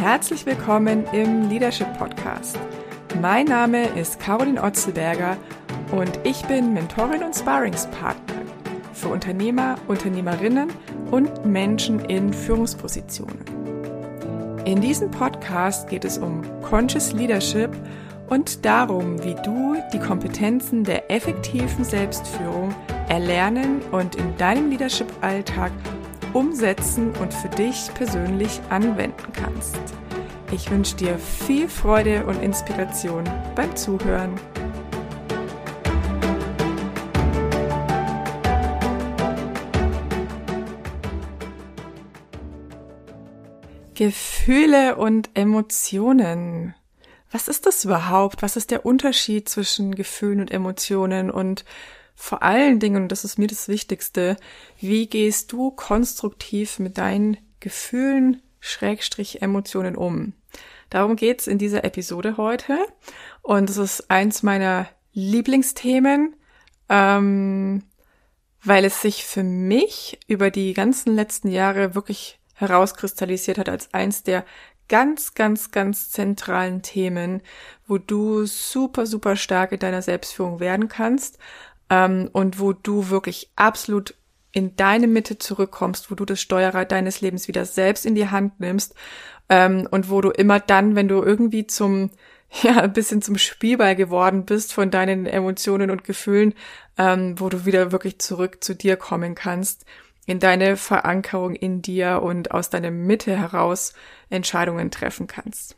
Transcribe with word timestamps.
Herzlich 0.00 0.46
willkommen 0.46 1.06
im 1.12 1.48
Leadership 1.48 1.92
Podcast. 1.98 2.56
Mein 3.20 3.46
Name 3.46 3.88
ist 3.88 4.20
Caroline 4.20 4.62
Otzelberger 4.62 5.36
und 5.90 6.20
ich 6.22 6.40
bin 6.42 6.72
Mentorin 6.72 7.24
und 7.24 7.34
Sparringspartner 7.34 8.42
für 8.92 9.08
Unternehmer, 9.08 9.74
Unternehmerinnen 9.88 10.70
und 11.10 11.44
Menschen 11.44 11.98
in 12.04 12.32
Führungspositionen. 12.32 13.40
In 14.64 14.80
diesem 14.80 15.10
Podcast 15.10 15.88
geht 15.88 16.04
es 16.04 16.16
um 16.16 16.42
Conscious 16.62 17.12
Leadership 17.12 17.70
und 18.28 18.64
darum, 18.64 19.20
wie 19.24 19.34
du 19.44 19.82
die 19.92 19.98
Kompetenzen 19.98 20.84
der 20.84 21.10
effektiven 21.10 21.84
Selbstführung 21.84 22.72
erlernen 23.08 23.82
und 23.90 24.14
in 24.14 24.36
deinem 24.36 24.70
Leadership-Alltag 24.70 25.72
umsetzen 26.32 27.12
und 27.20 27.32
für 27.32 27.48
dich 27.48 27.90
persönlich 27.94 28.60
anwenden 28.70 29.32
kannst. 29.32 29.78
Ich 30.50 30.70
wünsche 30.70 30.96
dir 30.96 31.18
viel 31.18 31.68
Freude 31.68 32.24
und 32.26 32.42
Inspiration 32.42 33.24
beim 33.54 33.76
Zuhören. 33.76 34.34
Gefühle 43.98 44.94
und 44.94 45.28
Emotionen. 45.34 46.74
Was 47.32 47.48
ist 47.48 47.66
das 47.66 47.84
überhaupt? 47.84 48.42
Was 48.42 48.56
ist 48.56 48.70
der 48.70 48.86
Unterschied 48.86 49.48
zwischen 49.48 49.94
Gefühlen 49.94 50.40
und 50.40 50.50
Emotionen? 50.52 51.30
Und 51.32 51.64
vor 52.20 52.42
allen 52.42 52.80
Dingen, 52.80 53.04
und 53.04 53.12
das 53.12 53.24
ist 53.24 53.38
mir 53.38 53.46
das 53.46 53.68
Wichtigste, 53.68 54.36
wie 54.80 55.06
gehst 55.06 55.52
du 55.52 55.70
konstruktiv 55.70 56.80
mit 56.80 56.98
deinen 56.98 57.36
Gefühlen, 57.60 58.42
Schrägstrich 58.58 59.40
Emotionen 59.40 59.94
um? 59.94 60.32
Darum 60.90 61.14
geht's 61.14 61.46
in 61.46 61.58
dieser 61.58 61.84
Episode 61.84 62.36
heute. 62.36 62.76
Und 63.40 63.70
es 63.70 63.76
ist 63.76 64.10
eins 64.10 64.42
meiner 64.42 64.88
Lieblingsthemen, 65.12 66.34
ähm, 66.88 67.84
weil 68.64 68.84
es 68.84 69.00
sich 69.00 69.24
für 69.24 69.44
mich 69.44 70.18
über 70.26 70.50
die 70.50 70.74
ganzen 70.74 71.14
letzten 71.14 71.48
Jahre 71.48 71.94
wirklich 71.94 72.40
herauskristallisiert 72.54 73.58
hat 73.58 73.68
als 73.68 73.94
eins 73.94 74.24
der 74.24 74.44
ganz, 74.88 75.34
ganz, 75.34 75.70
ganz 75.70 76.10
zentralen 76.10 76.82
Themen, 76.82 77.42
wo 77.86 77.98
du 77.98 78.46
super, 78.46 79.06
super 79.06 79.36
stark 79.36 79.72
in 79.72 79.78
deiner 79.78 80.02
Selbstführung 80.02 80.60
werden 80.60 80.88
kannst 80.88 81.38
ähm, 81.90 82.28
und 82.32 82.58
wo 82.60 82.72
du 82.72 83.10
wirklich 83.10 83.50
absolut 83.56 84.14
in 84.52 84.76
deine 84.76 85.06
Mitte 85.06 85.38
zurückkommst, 85.38 86.10
wo 86.10 86.14
du 86.14 86.24
das 86.24 86.40
Steuerrad 86.40 86.90
deines 86.92 87.20
Lebens 87.20 87.48
wieder 87.48 87.64
selbst 87.64 88.06
in 88.06 88.14
die 88.14 88.28
Hand 88.28 88.60
nimmst 88.60 88.94
ähm, 89.48 89.86
und 89.90 90.10
wo 90.10 90.20
du 90.20 90.30
immer 90.30 90.60
dann, 90.60 90.96
wenn 90.96 91.08
du 91.08 91.22
irgendwie 91.22 91.66
zum 91.66 92.10
ja 92.62 92.80
ein 92.80 92.92
bisschen 92.92 93.22
zum 93.22 93.36
Spielball 93.38 93.94
geworden 93.94 94.44
bist 94.46 94.72
von 94.72 94.90
deinen 94.90 95.26
Emotionen 95.26 95.90
und 95.90 96.04
Gefühlen, 96.04 96.54
ähm, 96.96 97.38
wo 97.38 97.48
du 97.48 97.66
wieder 97.66 97.92
wirklich 97.92 98.18
zurück 98.18 98.64
zu 98.64 98.74
dir 98.74 98.96
kommen 98.96 99.34
kannst, 99.34 99.84
in 100.26 100.40
deine 100.40 100.76
Verankerung 100.76 101.54
in 101.54 101.82
dir 101.82 102.22
und 102.22 102.50
aus 102.50 102.70
deiner 102.70 102.90
Mitte 102.90 103.36
heraus 103.36 103.94
Entscheidungen 104.30 104.90
treffen 104.90 105.26
kannst. 105.26 105.77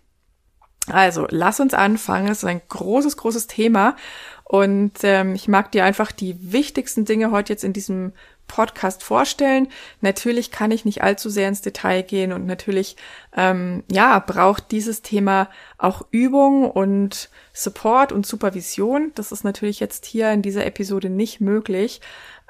Also, 0.86 1.26
lass 1.30 1.60
uns 1.60 1.74
anfangen. 1.74 2.28
Es 2.28 2.38
ist 2.38 2.44
ein 2.44 2.62
großes, 2.68 3.16
großes 3.16 3.46
Thema. 3.46 3.96
Und 4.44 4.92
ähm, 5.02 5.34
ich 5.34 5.46
mag 5.46 5.70
dir 5.70 5.84
einfach 5.84 6.10
die 6.10 6.52
wichtigsten 6.52 7.04
Dinge 7.04 7.30
heute 7.30 7.52
jetzt 7.52 7.62
in 7.62 7.72
diesem 7.72 8.12
Podcast 8.50 9.04
vorstellen. 9.04 9.68
Natürlich 10.00 10.50
kann 10.50 10.72
ich 10.72 10.84
nicht 10.84 11.04
allzu 11.04 11.30
sehr 11.30 11.46
ins 11.46 11.62
Detail 11.62 12.02
gehen 12.02 12.32
und 12.32 12.46
natürlich, 12.46 12.96
ähm, 13.36 13.84
ja, 13.88 14.18
braucht 14.18 14.72
dieses 14.72 15.02
Thema 15.02 15.48
auch 15.78 16.04
Übung 16.10 16.68
und 16.68 17.30
Support 17.52 18.10
und 18.10 18.26
Supervision. 18.26 19.12
Das 19.14 19.30
ist 19.30 19.44
natürlich 19.44 19.78
jetzt 19.78 20.04
hier 20.04 20.32
in 20.32 20.42
dieser 20.42 20.66
Episode 20.66 21.10
nicht 21.10 21.40
möglich. 21.40 22.00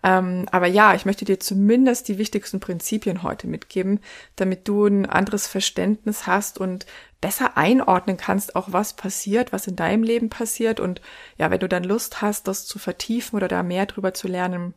Ähm, 0.02 0.46
aber 0.50 0.66
ja, 0.66 0.94
ich 0.94 1.04
möchte 1.04 1.24
dir 1.24 1.40
zumindest 1.40 2.08
die 2.08 2.18
wichtigsten 2.18 2.60
Prinzipien 2.60 3.22
heute 3.22 3.46
mitgeben, 3.46 4.00
damit 4.36 4.66
du 4.66 4.86
ein 4.86 5.06
anderes 5.06 5.46
Verständnis 5.46 6.26
hast 6.26 6.58
und 6.58 6.86
besser 7.20 7.56
einordnen 7.56 8.16
kannst, 8.16 8.56
auch 8.56 8.72
was 8.72 8.94
passiert, 8.94 9.52
was 9.52 9.66
in 9.66 9.76
deinem 9.76 10.02
Leben 10.02 10.30
passiert. 10.30 10.80
Und 10.80 11.00
ja, 11.36 11.50
wenn 11.50 11.60
du 11.60 11.68
dann 11.68 11.84
Lust 11.84 12.22
hast, 12.22 12.48
das 12.48 12.66
zu 12.66 12.78
vertiefen 12.78 13.36
oder 13.36 13.48
da 13.48 13.62
mehr 13.62 13.86
drüber 13.86 14.14
zu 14.14 14.26
lernen, 14.28 14.74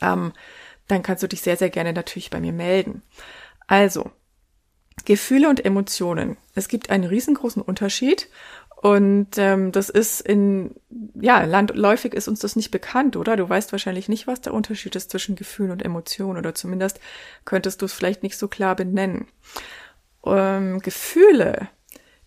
ähm, 0.00 0.32
dann 0.86 1.02
kannst 1.02 1.22
du 1.22 1.28
dich 1.28 1.40
sehr, 1.40 1.56
sehr 1.56 1.70
gerne 1.70 1.92
natürlich 1.92 2.30
bei 2.30 2.40
mir 2.40 2.52
melden. 2.52 3.02
Also, 3.66 4.10
Gefühle 5.04 5.48
und 5.48 5.64
Emotionen. 5.64 6.36
Es 6.54 6.68
gibt 6.68 6.90
einen 6.90 7.04
riesengroßen 7.04 7.60
Unterschied 7.60 8.28
und 8.84 9.38
ähm, 9.38 9.72
das 9.72 9.88
ist 9.88 10.20
in, 10.20 10.74
ja, 11.18 11.44
landläufig 11.44 12.12
ist 12.12 12.28
uns 12.28 12.40
das 12.40 12.54
nicht 12.54 12.70
bekannt, 12.70 13.16
oder? 13.16 13.34
Du 13.34 13.48
weißt 13.48 13.72
wahrscheinlich 13.72 14.10
nicht, 14.10 14.26
was 14.26 14.42
der 14.42 14.52
Unterschied 14.52 14.94
ist 14.94 15.10
zwischen 15.10 15.36
Gefühlen 15.36 15.70
und 15.70 15.82
Emotionen, 15.82 16.36
oder 16.36 16.54
zumindest 16.54 17.00
könntest 17.46 17.80
du 17.80 17.86
es 17.86 17.94
vielleicht 17.94 18.22
nicht 18.22 18.36
so 18.36 18.46
klar 18.46 18.76
benennen. 18.76 19.26
Ähm, 20.26 20.80
Gefühle 20.80 21.68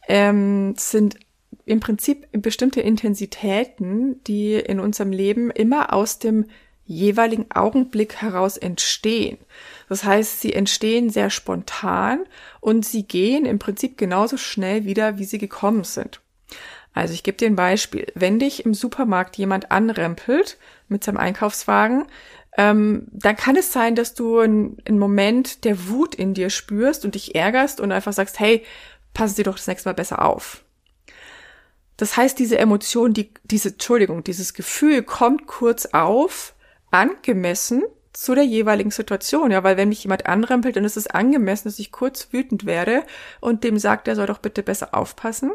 ähm, 0.07 0.73
sind 0.75 1.19
im 1.65 1.79
Prinzip 1.79 2.25
bestimmte 2.31 2.81
Intensitäten, 2.81 4.23
die 4.23 4.55
in 4.55 4.79
unserem 4.79 5.11
Leben 5.11 5.51
immer 5.51 5.93
aus 5.93 6.17
dem 6.17 6.45
jeweiligen 6.85 7.51
Augenblick 7.51 8.15
heraus 8.15 8.57
entstehen. 8.57 9.37
Das 9.89 10.03
heißt, 10.05 10.41
sie 10.41 10.53
entstehen 10.53 11.11
sehr 11.11 11.29
spontan 11.29 12.25
und 12.61 12.83
sie 12.83 13.03
gehen 13.03 13.45
im 13.45 13.59
Prinzip 13.59 13.95
genauso 13.95 14.37
schnell 14.37 14.85
wieder, 14.85 15.19
wie 15.19 15.25
sie 15.25 15.37
gekommen 15.37 15.83
sind. 15.83 16.19
Also 16.97 17.13
ich 17.13 17.23
gebe 17.23 17.37
dir 17.37 17.47
ein 17.47 17.55
Beispiel. 17.55 18.07
Wenn 18.15 18.39
dich 18.39 18.65
im 18.65 18.73
Supermarkt 18.73 19.37
jemand 19.37 19.71
anrempelt 19.71 20.57
mit 20.87 21.03
seinem 21.03 21.17
Einkaufswagen, 21.17 22.05
ähm, 22.57 23.07
dann 23.11 23.35
kann 23.35 23.55
es 23.55 23.71
sein, 23.71 23.95
dass 23.95 24.15
du 24.15 24.39
einen, 24.39 24.77
Moment 24.89 25.63
der 25.63 25.89
Wut 25.89 26.15
in 26.15 26.33
dir 26.33 26.49
spürst 26.49 27.05
und 27.05 27.15
dich 27.15 27.35
ärgerst 27.35 27.79
und 27.79 27.91
einfach 27.91 28.13
sagst, 28.13 28.39
hey, 28.39 28.65
passen 29.13 29.35
Sie 29.35 29.43
doch 29.43 29.55
das 29.55 29.67
nächste 29.67 29.89
Mal 29.89 29.93
besser 29.93 30.25
auf. 30.25 30.63
Das 31.97 32.17
heißt, 32.17 32.37
diese 32.37 32.57
Emotion, 32.57 33.13
die, 33.13 33.31
diese, 33.43 33.69
Entschuldigung, 33.69 34.23
dieses 34.23 34.53
Gefühl 34.53 35.03
kommt 35.03 35.47
kurz 35.47 35.87
auf, 35.87 36.55
angemessen 36.91 37.83
zu 38.19 38.33
der 38.33 38.45
jeweiligen 38.45 38.89
Situation, 38.89 39.51
ja, 39.51 39.63
weil 39.63 39.77
wenn 39.77 39.89
mich 39.89 40.03
jemand 40.03 40.25
anrempelt, 40.25 40.75
dann 40.75 40.85
ist 40.85 40.97
es 40.97 41.05
angemessen, 41.05 41.67
dass 41.67 41.77
ich 41.77 41.91
kurz 41.91 42.29
wütend 42.31 42.65
werde 42.65 43.03
und 43.41 43.63
dem 43.63 43.77
sagt, 43.77 44.07
er 44.07 44.15
soll 44.15 44.25
doch 44.25 44.39
bitte 44.39 44.63
besser 44.63 44.95
aufpassen. 44.95 45.51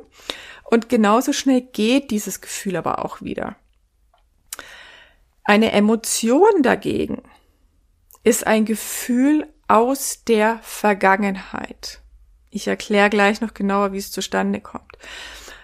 Und 0.63 0.89
genauso 0.89 1.33
schnell 1.33 1.63
geht 1.63 2.13
dieses 2.13 2.41
Gefühl 2.41 2.77
aber 2.77 3.05
auch 3.05 3.21
wieder. 3.21 3.57
Eine 5.43 5.73
Emotion 5.73 6.63
dagegen 6.63 7.23
ist 8.23 8.47
ein 8.47 8.65
Gefühl 8.65 9.49
aus 9.67 10.23
der 10.23 10.61
Vergangenheit. 10.63 12.01
Ich 12.51 12.69
erkläre 12.69 13.11
gleich 13.11 13.41
noch 13.41 13.55
genauer, 13.55 13.93
wie 13.93 13.99
es 13.99 14.13
zustande 14.13 14.61
kommt. 14.61 14.99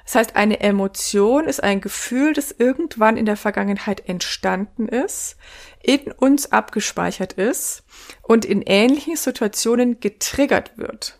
Das 0.08 0.14
heißt, 0.14 0.36
eine 0.36 0.60
Emotion 0.60 1.44
ist 1.44 1.62
ein 1.62 1.82
Gefühl, 1.82 2.32
das 2.32 2.50
irgendwann 2.50 3.18
in 3.18 3.26
der 3.26 3.36
Vergangenheit 3.36 4.08
entstanden 4.08 4.88
ist, 4.88 5.36
in 5.82 6.10
uns 6.12 6.50
abgespeichert 6.50 7.34
ist 7.34 7.82
und 8.22 8.46
in 8.46 8.62
ähnlichen 8.62 9.16
Situationen 9.16 10.00
getriggert 10.00 10.78
wird. 10.78 11.18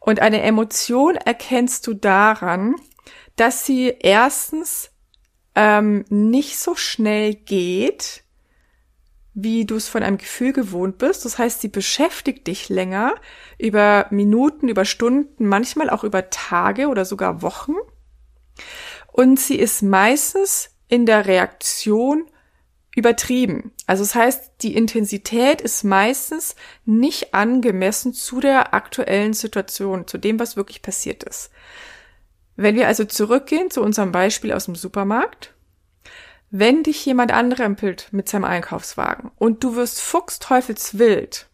Und 0.00 0.18
eine 0.18 0.42
Emotion 0.42 1.14
erkennst 1.14 1.86
du 1.86 1.94
daran, 1.94 2.74
dass 3.36 3.64
sie 3.64 3.98
erstens 4.00 4.90
ähm, 5.54 6.04
nicht 6.08 6.58
so 6.58 6.74
schnell 6.74 7.34
geht, 7.34 8.23
wie 9.34 9.64
du 9.64 9.74
es 9.74 9.88
von 9.88 10.02
einem 10.02 10.18
Gefühl 10.18 10.52
gewohnt 10.52 10.98
bist. 10.98 11.24
Das 11.24 11.38
heißt, 11.38 11.60
sie 11.60 11.68
beschäftigt 11.68 12.46
dich 12.46 12.68
länger 12.68 13.14
über 13.58 14.06
Minuten, 14.10 14.68
über 14.68 14.84
Stunden, 14.84 15.46
manchmal 15.46 15.90
auch 15.90 16.04
über 16.04 16.30
Tage 16.30 16.88
oder 16.88 17.04
sogar 17.04 17.42
Wochen. 17.42 17.74
Und 19.12 19.38
sie 19.40 19.56
ist 19.56 19.82
meistens 19.82 20.70
in 20.88 21.04
der 21.04 21.26
Reaktion 21.26 22.30
übertrieben. 22.94 23.72
Also 23.86 24.04
das 24.04 24.14
heißt, 24.14 24.52
die 24.62 24.76
Intensität 24.76 25.60
ist 25.60 25.82
meistens 25.82 26.54
nicht 26.84 27.34
angemessen 27.34 28.12
zu 28.12 28.38
der 28.40 28.72
aktuellen 28.72 29.32
Situation, 29.32 30.06
zu 30.06 30.16
dem, 30.16 30.38
was 30.38 30.56
wirklich 30.56 30.80
passiert 30.80 31.24
ist. 31.24 31.50
Wenn 32.56 32.76
wir 32.76 32.86
also 32.86 33.04
zurückgehen 33.04 33.70
zu 33.70 33.82
unserem 33.82 34.12
Beispiel 34.12 34.52
aus 34.52 34.66
dem 34.66 34.76
Supermarkt, 34.76 35.53
wenn 36.56 36.84
dich 36.84 37.04
jemand 37.04 37.32
anrempelt 37.32 38.06
mit 38.12 38.28
seinem 38.28 38.44
Einkaufswagen 38.44 39.32
und 39.38 39.64
du 39.64 39.74
wirst 39.74 40.00
fuchsteufelswild, 40.00 41.48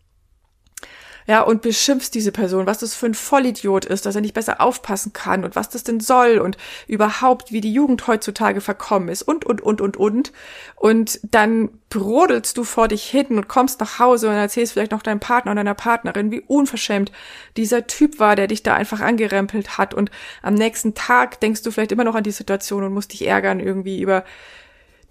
ja, 1.26 1.41
und 1.41 1.62
beschimpfst 1.62 2.11
diese 2.12 2.32
Person, 2.32 2.67
was 2.67 2.81
das 2.81 2.94
für 2.94 3.06
ein 3.06 3.14
Vollidiot 3.14 3.87
ist, 3.87 4.05
dass 4.05 4.14
er 4.14 4.20
nicht 4.20 4.35
besser 4.35 4.61
aufpassen 4.61 5.14
kann 5.14 5.44
und 5.44 5.56
was 5.56 5.70
das 5.70 5.85
denn 5.85 6.00
soll 6.00 6.38
und 6.38 6.58
überhaupt, 6.87 7.50
wie 7.50 7.62
die 7.62 7.73
Jugend 7.73 8.06
heutzutage 8.08 8.61
verkommen 8.61 9.08
ist 9.08 9.23
und, 9.23 9.47
und, 9.47 9.62
und, 9.62 9.81
und, 9.81 9.97
und. 9.97 10.32
Und 10.76 11.20
dann 11.23 11.70
brodelst 11.88 12.58
du 12.58 12.64
vor 12.64 12.88
dich 12.88 13.05
hin 13.05 13.29
und 13.31 13.49
kommst 13.49 13.81
nach 13.81 13.99
Hause 14.00 14.29
und 14.29 14.35
erzählst 14.35 14.75
vielleicht 14.75 14.93
noch 14.93 15.03
deinem 15.03 15.20
Partner 15.20 15.53
und 15.53 15.56
deiner 15.56 15.75
Partnerin, 15.75 16.31
wie 16.31 16.41
unverschämt 16.41 17.11
dieser 17.56 17.87
Typ 17.87 18.19
war, 18.19 18.37
der 18.37 18.49
dich 18.49 18.62
da 18.62 18.75
einfach 18.75 19.00
angerempelt 19.00 19.79
hat. 19.79 19.94
Und 19.94 20.11
am 20.43 20.55
nächsten 20.55 20.94
Tag 20.94 21.41
denkst 21.41 21.62
du 21.62 21.70
vielleicht 21.70 21.93
immer 21.93 22.05
noch 22.05 22.17
an 22.17 22.25
die 22.25 22.32
Situation 22.32 22.85
und 22.85 22.93
musst 22.93 23.12
dich 23.12 23.26
ärgern 23.26 23.61
irgendwie 23.61 24.03
über 24.03 24.25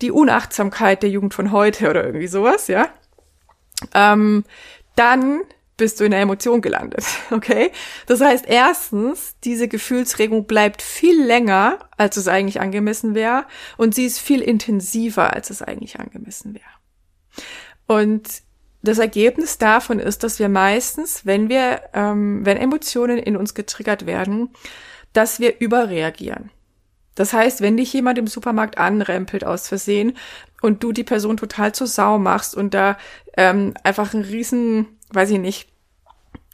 die 0.01 0.11
Unachtsamkeit 0.11 1.03
der 1.03 1.09
Jugend 1.09 1.33
von 1.33 1.51
heute 1.51 1.89
oder 1.89 2.05
irgendwie 2.05 2.27
sowas, 2.27 2.67
ja. 2.67 2.89
Ähm, 3.93 4.43
dann 4.95 5.41
bist 5.79 5.99
du 5.99 6.03
in 6.03 6.11
der 6.11 6.19
Emotion 6.19 6.61
gelandet, 6.61 7.05
okay? 7.31 7.71
Das 8.05 8.21
heißt, 8.21 8.45
erstens, 8.47 9.35
diese 9.43 9.67
Gefühlsregung 9.67 10.45
bleibt 10.45 10.81
viel 10.81 11.23
länger, 11.23 11.79
als 11.97 12.17
es 12.17 12.27
eigentlich 12.27 12.61
angemessen 12.61 13.15
wäre, 13.15 13.45
und 13.77 13.95
sie 13.95 14.05
ist 14.05 14.19
viel 14.19 14.41
intensiver, 14.41 15.33
als 15.33 15.49
es 15.49 15.63
eigentlich 15.63 15.99
angemessen 15.99 16.53
wäre. 16.53 17.45
Und 17.87 18.43
das 18.81 18.99
Ergebnis 18.99 19.57
davon 19.57 19.99
ist, 19.99 20.23
dass 20.23 20.39
wir 20.39 20.47
meistens, 20.47 21.25
wenn 21.25 21.49
wir, 21.49 21.81
ähm, 21.93 22.45
wenn 22.45 22.57
Emotionen 22.57 23.17
in 23.17 23.35
uns 23.35 23.53
getriggert 23.53 24.05
werden, 24.05 24.49
dass 25.11 25.39
wir 25.39 25.59
überreagieren. 25.59 26.51
Das 27.19 27.33
heißt, 27.33 27.59
wenn 27.59 27.75
dich 27.75 27.91
jemand 27.91 28.17
im 28.17 28.27
Supermarkt 28.27 28.77
anrempelt 28.77 29.43
aus 29.43 29.67
Versehen 29.67 30.15
und 30.61 30.81
du 30.83 30.93
die 30.93 31.03
Person 31.03 31.35
total 31.35 31.75
zur 31.75 31.85
Sau 31.85 32.17
machst 32.17 32.55
und 32.55 32.73
da 32.73 32.97
ähm, 33.35 33.73
einfach 33.83 34.13
einen 34.13 34.23
riesen, 34.23 34.87
weiß 35.11 35.31
ich 35.31 35.39
nicht, 35.39 35.67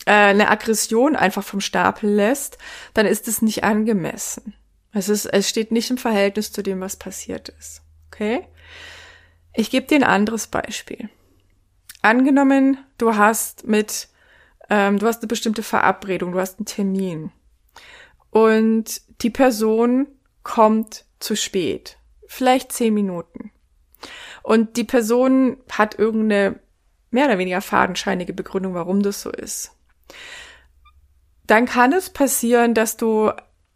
äh, 0.07 0.13
eine 0.13 0.49
Aggression 0.49 1.15
einfach 1.15 1.43
vom 1.43 1.61
Stapel 1.61 2.09
lässt, 2.09 2.57
dann 2.95 3.05
ist 3.05 3.27
es 3.27 3.43
nicht 3.43 3.63
angemessen. 3.63 4.55
Es, 4.91 5.07
ist, 5.07 5.27
es 5.27 5.47
steht 5.47 5.71
nicht 5.71 5.91
im 5.91 5.99
Verhältnis 5.99 6.51
zu 6.51 6.63
dem, 6.63 6.81
was 6.81 6.95
passiert 6.95 7.49
ist. 7.59 7.83
Okay? 8.07 8.47
Ich 9.53 9.69
gebe 9.69 9.85
dir 9.85 9.97
ein 9.97 10.03
anderes 10.03 10.47
Beispiel. 10.47 11.09
Angenommen, 12.01 12.79
du 12.97 13.15
hast 13.15 13.67
mit, 13.67 14.07
ähm, 14.71 14.97
du 14.97 15.05
hast 15.05 15.21
eine 15.21 15.27
bestimmte 15.27 15.61
Verabredung, 15.61 16.31
du 16.31 16.39
hast 16.39 16.57
einen 16.57 16.65
Termin 16.65 17.31
und 18.31 19.01
die 19.21 19.29
Person 19.29 20.07
kommt 20.45 21.03
zu 21.19 21.35
spät, 21.35 21.97
vielleicht 22.27 22.71
zehn 22.71 22.93
Minuten. 22.93 23.51
Und 24.43 24.77
die 24.77 24.85
Person 24.85 25.57
hat 25.69 25.99
irgendeine 25.99 26.59
mehr 27.11 27.25
oder 27.25 27.37
weniger 27.37 27.59
fadenscheinige 27.59 28.33
Begründung, 28.33 28.73
warum 28.73 29.03
das 29.03 29.21
so 29.21 29.31
ist 29.31 29.75
dann 31.47 31.65
kann 31.65 31.93
es 31.93 32.09
passieren, 32.09 32.73
dass 32.73 32.97
du, 32.97 33.31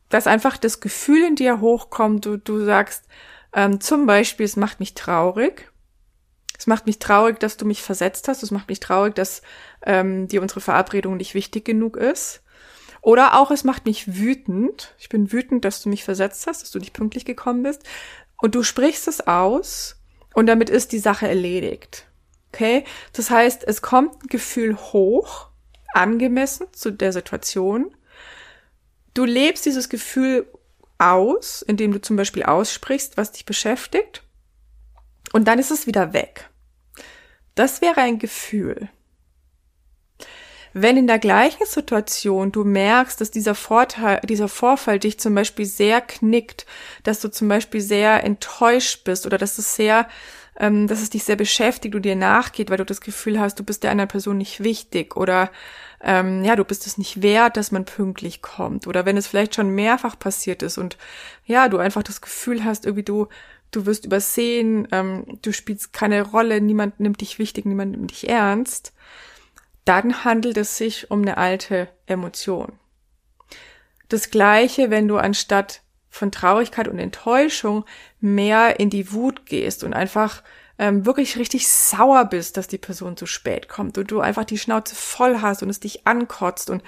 dass 0.09 0.27
einfach 0.27 0.57
das 0.57 0.79
Gefühl 0.79 1.25
in 1.25 1.35
dir 1.35 1.61
hochkommt, 1.61 2.25
du, 2.25 2.37
du 2.37 2.63
sagst 2.65 3.05
ähm, 3.53 3.79
zum 3.79 4.05
Beispiel, 4.05 4.45
es 4.45 4.55
macht 4.55 4.79
mich 4.79 4.93
traurig. 4.93 5.71
Es 6.57 6.67
macht 6.67 6.87
mich 6.87 6.99
traurig, 6.99 7.39
dass 7.39 7.57
du 7.57 7.65
mich 7.65 7.81
versetzt 7.81 8.27
hast. 8.27 8.43
Es 8.43 8.51
macht 8.51 8.67
mich 8.67 8.79
traurig, 8.79 9.15
dass 9.15 9.41
ähm, 9.85 10.27
dir 10.27 10.41
unsere 10.41 10.61
Verabredung 10.61 11.17
nicht 11.17 11.33
wichtig 11.33 11.65
genug 11.65 11.95
ist. 11.95 12.43
Oder 13.01 13.39
auch, 13.39 13.51
es 13.51 13.63
macht 13.63 13.85
mich 13.85 14.17
wütend. 14.17 14.93
Ich 14.99 15.09
bin 15.09 15.31
wütend, 15.31 15.65
dass 15.65 15.81
du 15.81 15.89
mich 15.89 16.03
versetzt 16.03 16.47
hast, 16.47 16.61
dass 16.61 16.71
du 16.71 16.79
nicht 16.79 16.93
pünktlich 16.93 17.25
gekommen 17.25 17.63
bist. 17.63 17.83
Und 18.41 18.55
du 18.55 18.63
sprichst 18.63 19.07
es 19.07 19.25
aus 19.27 19.97
und 20.33 20.47
damit 20.47 20.69
ist 20.69 20.91
die 20.91 20.99
Sache 20.99 21.27
erledigt. 21.27 22.05
Okay? 22.53 22.83
Das 23.13 23.29
heißt, 23.29 23.63
es 23.65 23.81
kommt 23.81 24.23
ein 24.23 24.27
Gefühl 24.27 24.75
hoch 24.75 25.49
angemessen 25.93 26.67
zu 26.71 26.91
der 26.91 27.13
Situation. 27.13 27.95
Du 29.13 29.25
lebst 29.25 29.65
dieses 29.65 29.89
Gefühl 29.89 30.47
aus, 30.97 31.61
indem 31.61 31.91
du 31.91 32.01
zum 32.01 32.15
Beispiel 32.15 32.43
aussprichst, 32.43 33.17
was 33.17 33.31
dich 33.31 33.45
beschäftigt. 33.45 34.23
Und 35.31 35.47
dann 35.47 35.59
ist 35.59 35.71
es 35.71 35.87
wieder 35.87 36.13
weg. 36.13 36.49
Das 37.55 37.81
wäre 37.81 38.01
ein 38.01 38.19
Gefühl. 38.19 38.89
Wenn 40.73 40.97
in 40.97 41.07
der 41.07 41.19
gleichen 41.19 41.65
Situation 41.65 42.51
du 42.51 42.63
merkst, 42.63 43.19
dass 43.19 43.31
dieser 43.31 43.55
Vorteil, 43.55 44.21
dieser 44.23 44.47
Vorfall 44.47 44.99
dich 44.99 45.19
zum 45.19 45.33
Beispiel 45.35 45.65
sehr 45.65 46.01
knickt, 46.01 46.65
dass 47.03 47.19
du 47.19 47.29
zum 47.29 47.47
Beispiel 47.47 47.81
sehr 47.81 48.23
enttäuscht 48.23 49.03
bist 49.03 49.25
oder 49.25 49.37
dass 49.37 49.57
es 49.57 49.75
sehr 49.75 50.07
ähm, 50.59 50.87
dass 50.87 51.01
es 51.01 51.09
dich 51.09 51.23
sehr 51.23 51.37
beschäftigt 51.37 51.95
und 51.95 52.03
dir 52.03 52.15
nachgeht, 52.15 52.69
weil 52.69 52.77
du 52.77 52.85
das 52.85 53.01
Gefühl 53.01 53.39
hast, 53.39 53.59
du 53.59 53.63
bist 53.63 53.83
der 53.83 53.91
anderen 53.91 54.09
Person 54.09 54.37
nicht 54.37 54.61
wichtig 54.61 55.15
oder 55.15 55.51
ähm, 56.01 56.43
ja, 56.43 56.55
du 56.55 56.65
bist 56.65 56.85
es 56.85 56.97
nicht 56.97 57.21
wert, 57.21 57.57
dass 57.57 57.71
man 57.71 57.85
pünktlich 57.85 58.41
kommt. 58.41 58.87
Oder 58.87 59.05
wenn 59.05 59.17
es 59.17 59.27
vielleicht 59.27 59.55
schon 59.55 59.69
mehrfach 59.69 60.19
passiert 60.19 60.61
ist 60.61 60.77
und 60.77 60.97
ja, 61.45 61.69
du 61.69 61.77
einfach 61.77 62.03
das 62.03 62.21
Gefühl 62.21 62.63
hast, 62.63 62.85
irgendwie 62.85 63.03
du, 63.03 63.27
du 63.71 63.85
wirst 63.85 64.05
übersehen, 64.05 64.87
ähm, 64.91 65.39
du 65.41 65.51
spielst 65.53 65.93
keine 65.93 66.21
Rolle, 66.23 66.61
niemand 66.61 66.99
nimmt 66.99 67.21
dich 67.21 67.39
wichtig, 67.39 67.65
niemand 67.65 67.93
nimmt 67.93 68.11
dich 68.11 68.29
ernst, 68.29 68.93
dann 69.89 70.23
handelt 70.23 70.55
es 70.55 70.77
sich 70.77 71.09
um 71.09 71.23
eine 71.23 71.37
alte 71.37 71.87
Emotion. 72.05 72.73
Das 74.07 74.29
gleiche, 74.29 74.91
wenn 74.91 75.07
du 75.07 75.17
anstatt 75.17 75.81
von 76.11 76.31
Traurigkeit 76.31 76.87
und 76.87 76.99
Enttäuschung 76.99 77.85
mehr 78.19 78.79
in 78.79 78.91
die 78.91 79.11
Wut 79.11 79.47
gehst 79.47 79.83
und 79.83 79.95
einfach 79.95 80.43
ähm, 80.77 81.07
wirklich 81.07 81.37
richtig 81.37 81.67
sauer 81.67 82.25
bist, 82.25 82.55
dass 82.55 82.67
die 82.67 82.77
Person 82.77 83.17
zu 83.17 83.25
spät 83.25 83.67
kommt 83.67 83.97
und 83.97 84.11
du 84.11 84.19
einfach 84.19 84.45
die 84.45 84.59
Schnauze 84.59 84.93
voll 84.93 85.41
hast 85.41 85.63
und 85.63 85.71
es 85.71 85.79
dich 85.79 86.05
ankotzt 86.05 86.69
und 86.69 86.83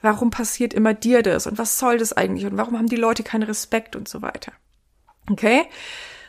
warum 0.00 0.30
passiert 0.30 0.74
immer 0.74 0.94
dir 0.94 1.22
das 1.22 1.48
und 1.48 1.58
was 1.58 1.80
soll 1.80 1.98
das 1.98 2.12
eigentlich 2.12 2.46
und 2.46 2.56
warum 2.56 2.78
haben 2.78 2.88
die 2.88 2.94
Leute 2.94 3.24
keinen 3.24 3.42
Respekt 3.42 3.96
und 3.96 4.08
so 4.08 4.22
weiter. 4.22 4.52
Okay? 5.28 5.64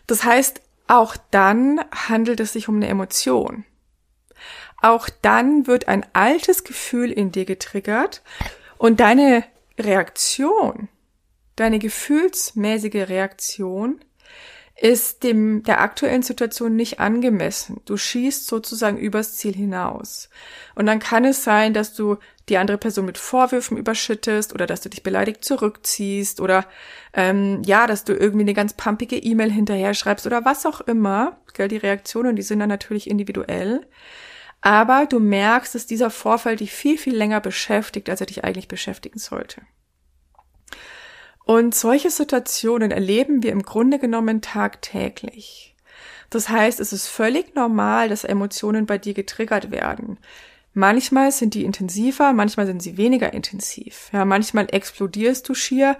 Das 0.07 0.23
heißt, 0.23 0.59
auch 0.87 1.17
dann 1.29 1.81
handelt 1.91 2.39
es 2.39 2.53
sich 2.53 2.67
um 2.67 2.77
eine 2.77 2.87
Emotion. 2.87 3.63
Auch 4.81 5.09
dann 5.21 5.67
wird 5.67 5.87
ein 5.87 6.05
altes 6.13 6.63
Gefühl 6.63 7.11
in 7.11 7.31
dir 7.31 7.45
getriggert 7.45 8.21
und 8.77 8.99
deine 8.99 9.43
Reaktion 9.79 10.89
Deine 11.55 11.79
gefühlsmäßige 11.79 13.07
Reaktion 13.07 14.01
ist 14.77 15.23
dem 15.23 15.63
der 15.63 15.79
aktuellen 15.79 16.21
Situation 16.21 16.75
nicht 16.75 16.99
angemessen. 16.99 17.79
Du 17.85 17.95
schießt 17.95 18.45
sozusagen 18.45 18.97
übers 18.97 19.37
Ziel 19.37 19.53
hinaus. 19.53 20.29
Und 20.75 20.85
dann 20.85 20.99
kann 20.99 21.23
es 21.23 21.45
sein, 21.45 21.73
dass 21.73 21.93
du 21.93 22.17
die 22.49 22.57
andere 22.57 22.77
Person 22.77 23.05
mit 23.05 23.17
Vorwürfen 23.17 23.77
überschüttest 23.77 24.53
oder 24.53 24.67
dass 24.67 24.81
du 24.81 24.89
dich 24.89 25.01
beleidigt 25.01 25.45
zurückziehst 25.45 26.41
oder 26.41 26.65
ähm, 27.13 27.61
ja, 27.65 27.87
dass 27.87 28.03
du 28.03 28.11
irgendwie 28.11 28.43
eine 28.43 28.53
ganz 28.53 28.73
pumpige 28.73 29.15
E-Mail 29.15 29.49
hinterher 29.49 29.93
schreibst 29.93 30.27
oder 30.27 30.43
was 30.43 30.65
auch 30.65 30.81
immer. 30.81 31.37
Gell, 31.53 31.69
die 31.69 31.77
Reaktionen, 31.77 32.35
die 32.35 32.41
sind 32.41 32.59
dann 32.59 32.67
natürlich 32.67 33.09
individuell. 33.09 33.87
Aber 34.65 35.05
du 35.05 35.19
merkst, 35.19 35.75
dass 35.75 35.85
dieser 35.85 36.09
Vorfall 36.09 36.55
dich 36.55 36.71
viel, 36.71 36.97
viel 36.97 37.15
länger 37.15 37.39
beschäftigt, 37.39 38.09
als 38.09 38.19
er 38.19 38.25
dich 38.25 38.43
eigentlich 38.43 38.67
beschäftigen 38.67 39.19
sollte. 39.19 39.61
Und 41.45 41.75
solche 41.75 42.09
Situationen 42.09 42.89
erleben 42.89 43.43
wir 43.43 43.51
im 43.51 43.61
Grunde 43.61 43.99
genommen 43.99 44.41
tagtäglich. 44.41 45.75
Das 46.31 46.49
heißt, 46.49 46.79
es 46.79 46.93
ist 46.93 47.07
völlig 47.07 47.53
normal, 47.53 48.09
dass 48.09 48.23
Emotionen 48.23 48.87
bei 48.87 48.97
dir 48.97 49.13
getriggert 49.13 49.69
werden. 49.69 50.17
Manchmal 50.73 51.31
sind 51.31 51.53
die 51.53 51.63
intensiver, 51.63 52.33
manchmal 52.33 52.65
sind 52.65 52.81
sie 52.81 52.97
weniger 52.97 53.33
intensiv. 53.33 54.09
Ja, 54.13 54.25
manchmal 54.25 54.65
explodierst 54.71 55.47
du 55.47 55.53
schier, 55.53 55.95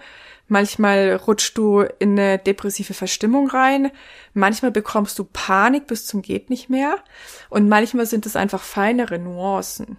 manchmal 0.48 1.16
rutschst 1.16 1.58
du 1.58 1.82
in 1.82 2.20
eine 2.20 2.40
depressive 2.40 2.94
Verstimmung 2.94 3.50
rein, 3.50 3.92
manchmal 4.34 4.72
bekommst 4.72 5.18
du 5.20 5.24
Panik 5.24 5.88
bis 5.88 6.06
zum 6.06 6.22
geht 6.22 6.50
nicht 6.50 6.70
mehr 6.70 6.98
und 7.50 7.70
manchmal 7.70 8.06
sind 8.06 8.26
es 8.26 8.36
einfach 8.36 8.62
feinere 8.62 9.20
Nuancen. 9.20 9.98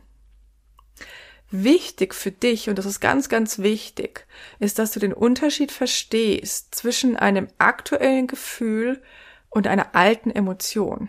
Wichtig 1.50 2.14
für 2.14 2.32
dich, 2.32 2.68
und 2.68 2.76
das 2.76 2.86
ist 2.86 3.00
ganz, 3.00 3.28
ganz 3.28 3.60
wichtig, 3.60 4.26
ist, 4.58 4.80
dass 4.80 4.90
du 4.90 4.98
den 4.98 5.12
Unterschied 5.12 5.70
verstehst 5.70 6.74
zwischen 6.74 7.16
einem 7.16 7.46
aktuellen 7.58 8.26
Gefühl 8.26 9.00
und 9.48 9.68
einer 9.68 9.94
alten 9.94 10.30
Emotion. 10.30 11.08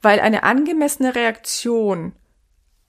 Weil 0.00 0.18
eine 0.20 0.44
angemessene 0.44 1.14
Reaktion 1.14 2.12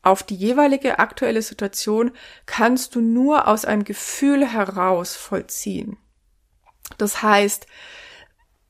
auf 0.03 0.23
die 0.23 0.35
jeweilige 0.35 0.99
aktuelle 0.99 1.41
Situation 1.41 2.11
kannst 2.45 2.95
du 2.95 3.01
nur 3.01 3.47
aus 3.47 3.65
einem 3.65 3.83
Gefühl 3.83 4.45
heraus 4.45 5.15
vollziehen. 5.15 5.97
Das 6.97 7.21
heißt, 7.21 7.67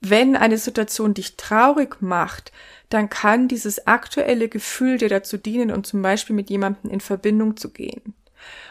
wenn 0.01 0.35
eine 0.35 0.57
Situation 0.57 1.13
dich 1.13 1.37
traurig 1.37 2.01
macht, 2.01 2.51
dann 2.89 3.09
kann 3.09 3.47
dieses 3.47 3.87
aktuelle 3.87 4.49
Gefühl 4.49 4.97
dir 4.97 5.09
dazu 5.09 5.37
dienen, 5.37 5.71
um 5.71 5.83
zum 5.83 6.01
Beispiel 6.01 6.35
mit 6.35 6.49
jemandem 6.49 6.89
in 6.91 7.01
Verbindung 7.01 7.55
zu 7.55 7.71
gehen. 7.71 8.15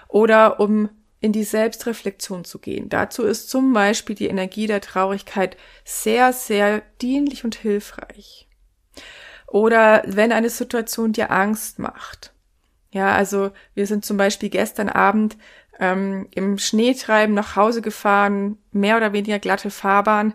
Oder 0.08 0.60
um 0.60 0.90
in 1.20 1.32
die 1.32 1.44
Selbstreflexion 1.44 2.44
zu 2.44 2.58
gehen. 2.58 2.88
Dazu 2.88 3.22
ist 3.22 3.50
zum 3.50 3.72
Beispiel 3.72 4.16
die 4.16 4.26
Energie 4.26 4.66
der 4.66 4.80
Traurigkeit 4.80 5.56
sehr, 5.84 6.32
sehr 6.32 6.82
dienlich 7.00 7.44
und 7.44 7.54
hilfreich. 7.54 8.48
Oder 9.46 10.02
wenn 10.06 10.32
eine 10.32 10.50
Situation 10.50 11.12
dir 11.12 11.30
Angst 11.30 11.78
macht, 11.78 12.32
Ja, 12.90 13.14
also 13.14 13.50
wir 13.74 13.86
sind 13.86 14.04
zum 14.04 14.16
Beispiel 14.16 14.48
gestern 14.48 14.88
Abend 14.88 15.36
ähm, 15.78 16.28
im 16.34 16.58
Schneetreiben 16.58 17.34
nach 17.34 17.56
Hause 17.56 17.82
gefahren, 17.82 18.58
mehr 18.72 18.96
oder 18.96 19.12
weniger 19.12 19.38
glatte 19.38 19.70
Fahrbahn. 19.70 20.34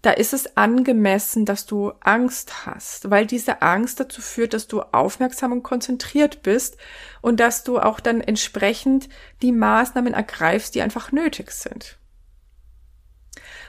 Da 0.00 0.12
ist 0.12 0.32
es 0.32 0.56
angemessen, 0.56 1.44
dass 1.44 1.66
du 1.66 1.92
Angst 2.00 2.66
hast, 2.66 3.10
weil 3.10 3.26
diese 3.26 3.62
Angst 3.62 3.98
dazu 3.98 4.22
führt, 4.22 4.54
dass 4.54 4.68
du 4.68 4.80
aufmerksam 4.80 5.50
und 5.50 5.64
konzentriert 5.64 6.42
bist 6.42 6.76
und 7.20 7.40
dass 7.40 7.64
du 7.64 7.80
auch 7.80 7.98
dann 7.98 8.20
entsprechend 8.20 9.08
die 9.42 9.50
Maßnahmen 9.50 10.14
ergreifst, 10.14 10.76
die 10.76 10.82
einfach 10.82 11.10
nötig 11.10 11.50
sind. 11.50 11.98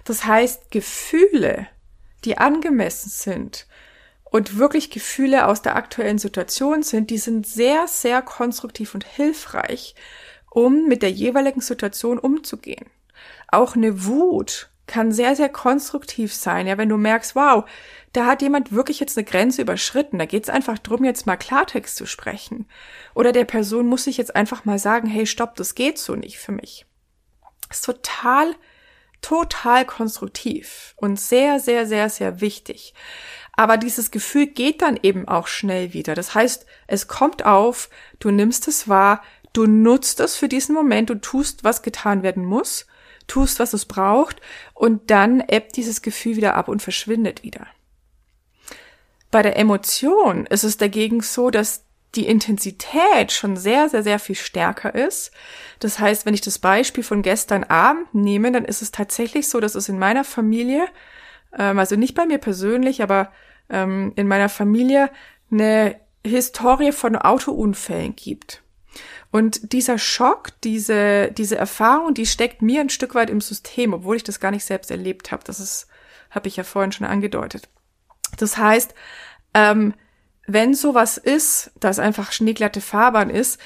Das 0.05 0.25
heißt, 0.25 0.69
Gefühle, 0.69 1.67
die 2.25 2.37
angemessen 2.37 3.09
sind 3.09 3.67
und 4.31 4.57
wirklich 4.57 4.91
Gefühle 4.91 5.47
aus 5.47 5.61
der 5.61 5.75
aktuellen 5.75 6.19
Situation 6.19 6.83
sind, 6.83 7.09
die 7.09 7.17
sind 7.17 7.47
sehr, 7.47 7.87
sehr 7.87 8.21
konstruktiv 8.21 8.93
und 8.93 9.05
hilfreich, 9.05 9.95
um 10.49 10.87
mit 10.87 11.01
der 11.01 11.11
jeweiligen 11.11 11.61
Situation 11.61 12.19
umzugehen. 12.19 12.85
Auch 13.47 13.75
eine 13.75 14.05
Wut 14.05 14.69
kann 14.89 15.11
sehr, 15.11 15.35
sehr 15.35 15.49
konstruktiv 15.49 16.33
sein, 16.33 16.67
ja, 16.67 16.77
wenn 16.77 16.89
du 16.89 16.97
merkst, 16.97 17.35
wow, 17.35 17.63
da 18.11 18.25
hat 18.25 18.41
jemand 18.41 18.71
wirklich 18.71 18.99
jetzt 18.99 19.17
eine 19.17 19.25
Grenze 19.25 19.61
überschritten, 19.61 20.17
da 20.17 20.25
geht 20.25 20.43
es 20.43 20.49
einfach 20.49 20.79
drum, 20.79 21.05
jetzt 21.05 21.27
mal 21.27 21.37
Klartext 21.37 21.95
zu 21.95 22.07
sprechen. 22.07 22.67
Oder 23.13 23.31
der 23.31 23.45
Person 23.45 23.87
muss 23.87 24.05
sich 24.05 24.17
jetzt 24.17 24.35
einfach 24.35 24.65
mal 24.65 24.79
sagen, 24.79 25.07
hey, 25.07 25.27
stopp, 25.27 25.55
das 25.55 25.75
geht 25.75 25.99
so 25.99 26.15
nicht 26.15 26.39
für 26.39 26.51
mich. 26.51 26.87
Das 27.67 27.77
ist 27.77 27.85
total, 27.85 28.55
total 29.21 29.85
konstruktiv 29.85 30.93
und 30.95 31.19
sehr, 31.19 31.59
sehr, 31.59 31.85
sehr, 31.85 32.09
sehr 32.09 32.41
wichtig. 32.41 32.93
Aber 33.53 33.77
dieses 33.77 34.11
Gefühl 34.11 34.47
geht 34.47 34.81
dann 34.81 34.97
eben 35.01 35.27
auch 35.27 35.47
schnell 35.47 35.93
wieder. 35.93 36.15
Das 36.15 36.33
heißt, 36.33 36.65
es 36.87 37.07
kommt 37.07 37.45
auf, 37.45 37.89
du 38.19 38.31
nimmst 38.31 38.67
es 38.67 38.87
wahr, 38.87 39.21
du 39.53 39.65
nutzt 39.65 40.19
es 40.19 40.35
für 40.35 40.47
diesen 40.47 40.73
Moment, 40.73 41.09
du 41.09 41.15
tust, 41.15 41.63
was 41.63 41.81
getan 41.81 42.23
werden 42.23 42.45
muss 42.45 42.85
tust, 43.29 43.59
was 43.59 43.73
es 43.73 43.85
braucht 43.85 44.41
und 44.73 45.09
dann 45.09 45.39
ebbt 45.39 45.77
dieses 45.77 46.01
Gefühl 46.01 46.35
wieder 46.35 46.55
ab 46.55 46.67
und 46.67 46.81
verschwindet 46.81 47.43
wieder. 47.43 47.67
Bei 49.31 49.41
der 49.41 49.57
Emotion 49.57 50.45
ist 50.47 50.63
es 50.63 50.77
dagegen 50.77 51.21
so, 51.21 51.51
dass 51.51 51.85
die 52.15 52.27
Intensität 52.27 53.31
schon 53.31 53.55
sehr, 53.55 53.89
sehr, 53.89 54.03
sehr 54.03 54.19
viel 54.19 54.35
stärker 54.35 54.95
ist. 54.95 55.31
Das 55.79 55.99
heißt, 55.99 56.25
wenn 56.25 56.33
ich 56.33 56.41
das 56.41 56.59
Beispiel 56.59 57.03
von 57.03 57.21
gestern 57.21 57.63
Abend 57.63 58.13
nehme, 58.13 58.51
dann 58.51 58.65
ist 58.65 58.81
es 58.81 58.91
tatsächlich 58.91 59.47
so, 59.47 59.59
dass 59.59 59.75
es 59.75 59.89
in 59.89 59.99
meiner 59.99 60.23
Familie, 60.23 60.87
ähm, 61.57 61.77
also 61.77 61.95
nicht 61.95 62.15
bei 62.15 62.25
mir 62.25 62.39
persönlich, 62.39 63.03
aber 63.03 63.31
ähm, 63.69 64.13
in 64.15 64.27
meiner 64.27 64.49
Familie 64.49 65.11
eine 65.51 65.99
Historie 66.25 66.91
von 66.91 67.15
Autounfällen 67.15 68.15
gibt. 68.15 68.63
Und 69.31 69.73
dieser 69.73 69.99
Schock, 69.99 70.49
diese, 70.63 71.31
diese 71.31 71.55
Erfahrung, 71.55 72.15
die 72.15 72.25
steckt 72.25 72.63
mir 72.63 72.81
ein 72.81 72.89
Stück 72.89 73.13
weit 73.13 73.29
im 73.29 73.41
System, 73.41 73.93
obwohl 73.93 74.15
ich 74.15 74.23
das 74.23 74.39
gar 74.39 74.49
nicht 74.49 74.65
selbst 74.65 74.89
erlebt 74.89 75.31
habe. 75.31 75.43
Das 75.43 75.59
ist, 75.59 75.87
habe 76.31 76.47
ich 76.47 76.55
ja 76.55 76.63
vorhin 76.63 76.91
schon 76.91 77.05
angedeutet. 77.05 77.69
Das 78.37 78.57
heißt, 78.57 78.95
ähm, 79.53 79.93
wenn 80.51 80.73
sowas 80.73 81.17
ist, 81.17 81.71
dass 81.79 81.99
einfach 81.99 82.31
schneeglatte 82.31 82.81
Fahrbahn 82.81 83.29
ist, 83.29 83.59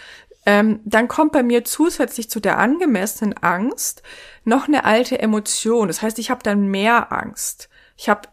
ähm, 0.45 0.81
dann 0.83 1.07
kommt 1.07 1.31
bei 1.31 1.41
mir 1.41 1.63
zusätzlich 1.63 2.29
zu 2.29 2.41
der 2.41 2.57
angemessenen 2.57 3.33
Angst 3.37 4.03
noch 4.43 4.67
eine 4.67 4.83
alte 4.83 5.17
Emotion. 5.19 5.87
Das 5.87 6.01
heißt, 6.01 6.19
ich 6.19 6.29
habe 6.29 6.43
dann 6.43 6.67
mehr 6.67 7.13
Angst. 7.13 7.69
Ich 7.95 8.09
habe 8.09 8.27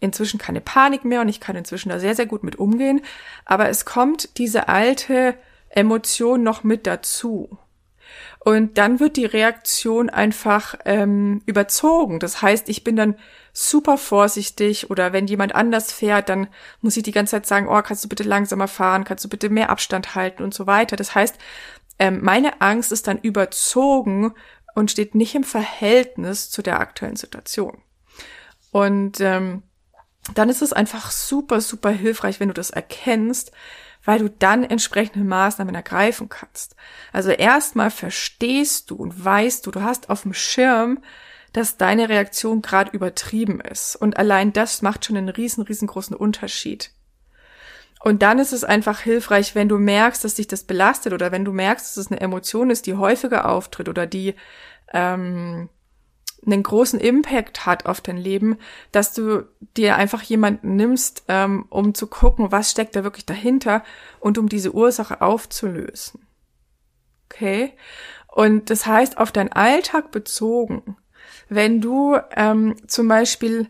inzwischen 0.00 0.38
keine 0.38 0.62
Panik 0.62 1.04
mehr 1.04 1.20
und 1.20 1.28
ich 1.28 1.40
kann 1.40 1.56
inzwischen 1.56 1.90
da 1.90 1.98
sehr, 1.98 2.14
sehr 2.14 2.24
gut 2.24 2.42
mit 2.42 2.56
umgehen. 2.56 3.02
Aber 3.44 3.68
es 3.68 3.84
kommt 3.84 4.38
diese 4.38 4.68
alte 4.68 5.34
Emotion 5.68 6.42
noch 6.42 6.64
mit 6.64 6.86
dazu. 6.86 7.58
Und 8.38 8.78
dann 8.78 9.00
wird 9.00 9.16
die 9.16 9.26
Reaktion 9.26 10.08
einfach 10.08 10.74
ähm, 10.84 11.42
überzogen. 11.46 12.20
Das 12.20 12.40
heißt, 12.40 12.68
ich 12.68 12.84
bin 12.84 12.96
dann 12.96 13.16
super 13.52 13.98
vorsichtig 13.98 14.90
oder 14.90 15.12
wenn 15.12 15.26
jemand 15.26 15.54
anders 15.54 15.92
fährt, 15.92 16.28
dann 16.28 16.48
muss 16.80 16.96
ich 16.96 17.02
die 17.02 17.12
ganze 17.12 17.32
Zeit 17.32 17.46
sagen, 17.46 17.68
oh, 17.68 17.82
kannst 17.82 18.04
du 18.04 18.08
bitte 18.08 18.22
langsamer 18.22 18.68
fahren, 18.68 19.04
kannst 19.04 19.24
du 19.24 19.28
bitte 19.28 19.50
mehr 19.50 19.70
Abstand 19.70 20.14
halten 20.14 20.42
und 20.42 20.54
so 20.54 20.66
weiter. 20.66 20.96
Das 20.96 21.14
heißt, 21.14 21.36
ähm, 21.98 22.20
meine 22.22 22.60
Angst 22.60 22.92
ist 22.92 23.06
dann 23.06 23.18
überzogen 23.18 24.32
und 24.74 24.90
steht 24.90 25.14
nicht 25.14 25.34
im 25.34 25.44
Verhältnis 25.44 26.50
zu 26.50 26.62
der 26.62 26.80
aktuellen 26.80 27.16
Situation. 27.16 27.82
Und 28.70 29.20
ähm, 29.20 29.62
dann 30.34 30.48
ist 30.48 30.62
es 30.62 30.72
einfach 30.72 31.10
super, 31.10 31.60
super 31.60 31.90
hilfreich, 31.90 32.40
wenn 32.40 32.48
du 32.48 32.54
das 32.54 32.70
erkennst, 32.70 33.52
weil 34.04 34.18
du 34.18 34.30
dann 34.30 34.64
entsprechende 34.64 35.24
Maßnahmen 35.26 35.74
ergreifen 35.74 36.28
kannst. 36.28 36.76
Also 37.12 37.30
erstmal 37.30 37.90
verstehst 37.90 38.90
du 38.90 38.96
und 38.96 39.24
weißt 39.24 39.66
du, 39.66 39.70
du 39.70 39.82
hast 39.82 40.10
auf 40.10 40.22
dem 40.22 40.34
Schirm, 40.34 41.02
dass 41.52 41.76
deine 41.76 42.08
Reaktion 42.08 42.62
gerade 42.62 42.92
übertrieben 42.92 43.60
ist. 43.60 43.96
Und 43.96 44.16
allein 44.16 44.52
das 44.52 44.82
macht 44.82 45.04
schon 45.04 45.16
einen 45.16 45.28
riesen, 45.28 45.64
riesengroßen 45.64 46.16
Unterschied. 46.16 46.92
Und 48.02 48.22
dann 48.22 48.38
ist 48.38 48.52
es 48.52 48.64
einfach 48.64 49.00
hilfreich, 49.00 49.54
wenn 49.54 49.68
du 49.68 49.76
merkst, 49.76 50.24
dass 50.24 50.34
dich 50.34 50.46
das 50.46 50.64
belastet 50.64 51.12
oder 51.12 51.32
wenn 51.32 51.44
du 51.44 51.52
merkst, 51.52 51.84
dass 51.84 51.96
es 51.98 52.10
eine 52.10 52.20
Emotion 52.20 52.70
ist, 52.70 52.86
die 52.86 52.94
häufiger 52.94 53.48
auftritt 53.48 53.88
oder 53.88 54.06
die 54.06 54.34
ähm, 54.92 55.68
einen 56.46 56.62
großen 56.62 56.98
Impact 56.98 57.66
hat 57.66 57.86
auf 57.86 58.00
dein 58.00 58.16
Leben, 58.16 58.58
dass 58.92 59.12
du 59.12 59.46
dir 59.76 59.96
einfach 59.96 60.22
jemanden 60.22 60.76
nimmst, 60.76 61.24
ähm, 61.28 61.66
um 61.68 61.94
zu 61.94 62.06
gucken, 62.06 62.50
was 62.50 62.70
steckt 62.70 62.96
da 62.96 63.04
wirklich 63.04 63.26
dahinter 63.26 63.84
und 64.20 64.38
um 64.38 64.48
diese 64.48 64.72
Ursache 64.72 65.20
aufzulösen. 65.20 66.26
Okay? 67.26 67.74
Und 68.26 68.70
das 68.70 68.86
heißt, 68.86 69.18
auf 69.18 69.32
deinen 69.32 69.52
Alltag 69.52 70.10
bezogen, 70.10 70.96
wenn 71.48 71.80
du 71.80 72.16
ähm, 72.36 72.76
zum 72.86 73.08
Beispiel 73.08 73.68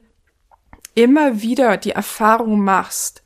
immer 0.95 1.41
wieder 1.41 1.77
die 1.77 1.93
Erfahrung 1.93 2.61
machst, 2.61 3.23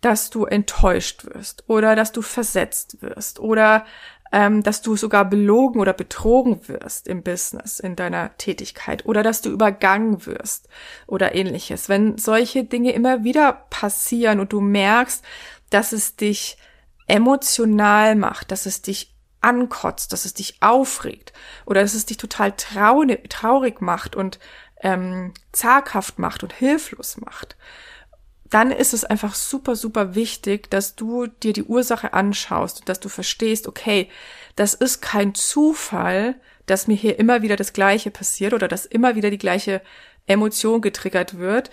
dass 0.00 0.30
du 0.30 0.44
enttäuscht 0.44 1.24
wirst 1.24 1.64
oder 1.68 1.96
dass 1.96 2.12
du 2.12 2.22
versetzt 2.22 3.02
wirst 3.02 3.40
oder 3.40 3.84
ähm, 4.32 4.62
dass 4.62 4.82
du 4.82 4.96
sogar 4.96 5.24
belogen 5.24 5.80
oder 5.80 5.92
betrogen 5.92 6.68
wirst 6.68 7.08
im 7.08 7.22
Business, 7.22 7.80
in 7.80 7.96
deiner 7.96 8.36
Tätigkeit 8.36 9.06
oder 9.06 9.22
dass 9.22 9.42
du 9.42 9.50
übergangen 9.50 10.26
wirst 10.26 10.68
oder 11.06 11.34
ähnliches. 11.34 11.88
Wenn 11.88 12.18
solche 12.18 12.64
Dinge 12.64 12.92
immer 12.92 13.24
wieder 13.24 13.52
passieren 13.70 14.40
und 14.40 14.52
du 14.52 14.60
merkst, 14.60 15.24
dass 15.70 15.92
es 15.92 16.16
dich 16.16 16.58
emotional 17.06 18.14
macht, 18.16 18.50
dass 18.50 18.66
es 18.66 18.82
dich 18.82 19.14
ankotzt, 19.40 20.12
dass 20.12 20.24
es 20.24 20.34
dich 20.34 20.58
aufregt 20.60 21.32
oder 21.64 21.80
dass 21.82 21.94
es 21.94 22.06
dich 22.06 22.16
total 22.16 22.52
traurig 22.52 23.80
macht 23.80 24.16
und 24.16 24.38
ähm, 24.82 25.32
zaghaft 25.52 26.18
macht 26.18 26.42
und 26.42 26.52
hilflos 26.52 27.16
macht, 27.18 27.56
dann 28.50 28.70
ist 28.70 28.94
es 28.94 29.04
einfach 29.04 29.34
super, 29.34 29.76
super 29.76 30.14
wichtig, 30.14 30.70
dass 30.70 30.94
du 30.96 31.26
dir 31.26 31.52
die 31.52 31.64
Ursache 31.64 32.12
anschaust 32.12 32.88
dass 32.88 33.00
du 33.00 33.08
verstehst, 33.08 33.68
okay, 33.68 34.08
das 34.56 34.74
ist 34.74 35.00
kein 35.02 35.34
Zufall, 35.34 36.36
dass 36.66 36.86
mir 36.86 36.96
hier 36.96 37.18
immer 37.18 37.42
wieder 37.42 37.56
das 37.56 37.72
Gleiche 37.72 38.10
passiert 38.10 38.52
oder 38.54 38.68
dass 38.68 38.86
immer 38.86 39.14
wieder 39.14 39.30
die 39.30 39.38
gleiche 39.38 39.82
Emotion 40.26 40.80
getriggert 40.80 41.38
wird, 41.38 41.70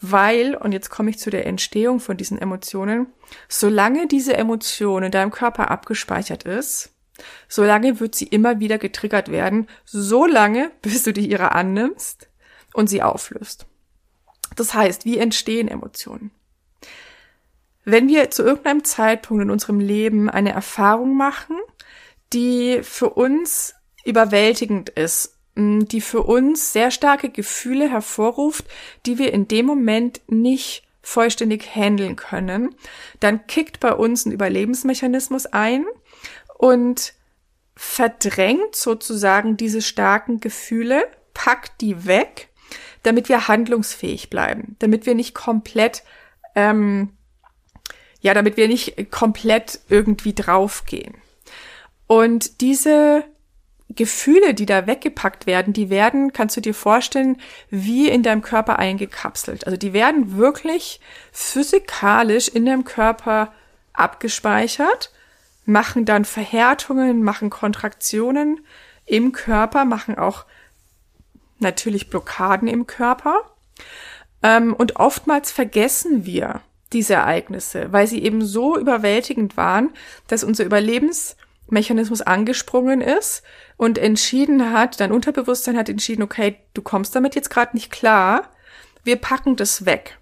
weil, 0.00 0.54
und 0.54 0.72
jetzt 0.72 0.90
komme 0.90 1.10
ich 1.10 1.18
zu 1.18 1.30
der 1.30 1.46
Entstehung 1.46 2.00
von 2.00 2.16
diesen 2.16 2.38
Emotionen, 2.38 3.08
solange 3.48 4.06
diese 4.06 4.36
Emotion 4.36 5.02
in 5.02 5.10
deinem 5.10 5.30
Körper 5.30 5.70
abgespeichert 5.70 6.44
ist, 6.44 6.94
solange 7.48 8.00
wird 8.00 8.14
sie 8.14 8.26
immer 8.26 8.60
wieder 8.60 8.78
getriggert 8.78 9.30
werden, 9.30 9.68
so 9.84 10.24
lange, 10.26 10.70
bis 10.82 11.02
du 11.02 11.12
die 11.12 11.30
ihre 11.30 11.52
annimmst 11.52 12.28
und 12.72 12.88
sie 12.88 13.02
auflöst. 13.02 13.66
Das 14.58 14.74
heißt, 14.74 15.04
wie 15.04 15.18
entstehen 15.18 15.68
Emotionen? 15.68 16.30
Wenn 17.84 18.08
wir 18.08 18.30
zu 18.30 18.42
irgendeinem 18.42 18.84
Zeitpunkt 18.84 19.42
in 19.42 19.50
unserem 19.50 19.80
Leben 19.80 20.28
eine 20.28 20.52
Erfahrung 20.52 21.16
machen, 21.16 21.56
die 22.32 22.80
für 22.82 23.10
uns 23.10 23.74
überwältigend 24.04 24.90
ist, 24.90 25.36
die 25.56 26.00
für 26.00 26.22
uns 26.22 26.72
sehr 26.72 26.90
starke 26.90 27.30
Gefühle 27.30 27.90
hervorruft, 27.90 28.64
die 29.06 29.18
wir 29.18 29.32
in 29.32 29.48
dem 29.48 29.66
Moment 29.66 30.20
nicht 30.26 30.82
vollständig 31.02 31.74
handeln 31.74 32.16
können, 32.16 32.74
dann 33.20 33.46
kickt 33.46 33.80
bei 33.80 33.92
uns 33.92 34.26
ein 34.26 34.32
Überlebensmechanismus 34.32 35.46
ein 35.46 35.86
und 36.58 37.14
verdrängt 37.74 38.74
sozusagen 38.74 39.56
diese 39.56 39.82
starken 39.82 40.40
Gefühle, 40.40 41.08
packt 41.32 41.80
die 41.80 42.06
weg 42.06 42.48
damit 43.02 43.28
wir 43.28 43.48
handlungsfähig 43.48 44.30
bleiben, 44.30 44.76
damit 44.78 45.06
wir 45.06 45.14
nicht 45.14 45.34
komplett, 45.34 46.02
ähm, 46.54 47.10
ja, 48.20 48.34
damit 48.34 48.56
wir 48.56 48.68
nicht 48.68 49.10
komplett 49.10 49.80
irgendwie 49.88 50.34
draufgehen. 50.34 51.14
Und 52.06 52.60
diese 52.60 53.24
Gefühle, 53.90 54.54
die 54.54 54.66
da 54.66 54.86
weggepackt 54.86 55.46
werden, 55.46 55.72
die 55.72 55.88
werden, 55.88 56.32
kannst 56.32 56.56
du 56.56 56.60
dir 56.60 56.74
vorstellen, 56.74 57.40
wie 57.70 58.08
in 58.08 58.22
deinem 58.22 58.42
Körper 58.42 58.78
eingekapselt. 58.78 59.66
Also 59.66 59.78
die 59.78 59.92
werden 59.92 60.36
wirklich 60.36 61.00
physikalisch 61.32 62.48
in 62.48 62.66
deinem 62.66 62.84
Körper 62.84 63.52
abgespeichert, 63.94 65.12
machen 65.64 66.04
dann 66.04 66.24
Verhärtungen, 66.24 67.22
machen 67.22 67.50
Kontraktionen 67.50 68.60
im 69.06 69.32
Körper, 69.32 69.84
machen 69.84 70.18
auch 70.18 70.44
natürlich 71.60 72.10
Blockaden 72.10 72.68
im 72.68 72.86
Körper. 72.86 73.42
Ähm, 74.42 74.74
und 74.74 74.96
oftmals 74.96 75.50
vergessen 75.50 76.24
wir 76.24 76.62
diese 76.92 77.14
Ereignisse, 77.14 77.92
weil 77.92 78.06
sie 78.06 78.22
eben 78.22 78.44
so 78.44 78.78
überwältigend 78.78 79.56
waren, 79.56 79.90
dass 80.26 80.44
unser 80.44 80.64
Überlebensmechanismus 80.64 82.22
angesprungen 82.22 83.00
ist 83.00 83.42
und 83.76 83.98
entschieden 83.98 84.72
hat, 84.72 85.00
dein 85.00 85.12
Unterbewusstsein 85.12 85.76
hat 85.76 85.88
entschieden, 85.88 86.22
okay, 86.22 86.56
du 86.74 86.82
kommst 86.82 87.14
damit 87.14 87.34
jetzt 87.34 87.50
gerade 87.50 87.76
nicht 87.76 87.90
klar, 87.90 88.50
wir 89.04 89.16
packen 89.16 89.56
das 89.56 89.84
weg. 89.84 90.17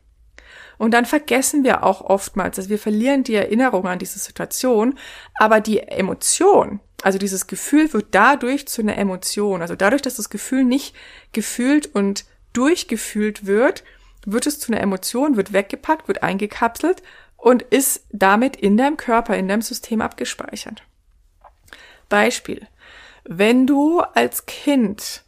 Und 0.79 0.93
dann 0.93 1.07
vergessen 1.07 1.65
wir 1.65 1.85
auch 1.85 2.03
oftmals, 2.03 2.57
dass 2.57 2.69
wir 2.69 2.79
verlieren 2.79 3.25
die 3.25 3.35
Erinnerung 3.35 3.87
an 3.87 3.99
diese 3.99 4.19
Situation, 4.19 4.99
aber 5.35 5.61
die 5.61 5.81
Emotion, 5.81 6.81
also 7.03 7.19
dieses 7.19 7.47
Gefühl 7.47 7.93
wird 7.93 8.07
dadurch 8.11 8.67
zu 8.69 8.83
einer 8.83 8.97
Emotion. 8.97 9.63
Also 9.63 9.77
dadurch, 9.77 10.03
dass 10.03 10.17
das 10.17 10.31
Gefühl 10.31 10.65
nicht 10.65 10.95
gefühlt 11.33 11.95
und 11.95 12.25
durchgefühlt 12.53 13.47
wird, 13.47 13.85
wird 14.25 14.47
es 14.47 14.59
zu 14.59 14.73
einer 14.73 14.81
Emotion, 14.81 15.37
wird 15.37 15.53
weggepackt, 15.53 16.09
wird 16.09 16.23
eingekapselt 16.23 17.03
und 17.37 17.63
ist 17.63 18.05
damit 18.11 18.57
in 18.57 18.77
deinem 18.77 18.97
Körper, 18.97 19.37
in 19.37 19.49
deinem 19.49 19.63
System 19.63 20.01
abgespeichert. 20.01 20.83
Beispiel. 22.09 22.67
Wenn 23.25 23.67
du 23.67 24.01
als 24.01 24.47
Kind, 24.47 25.23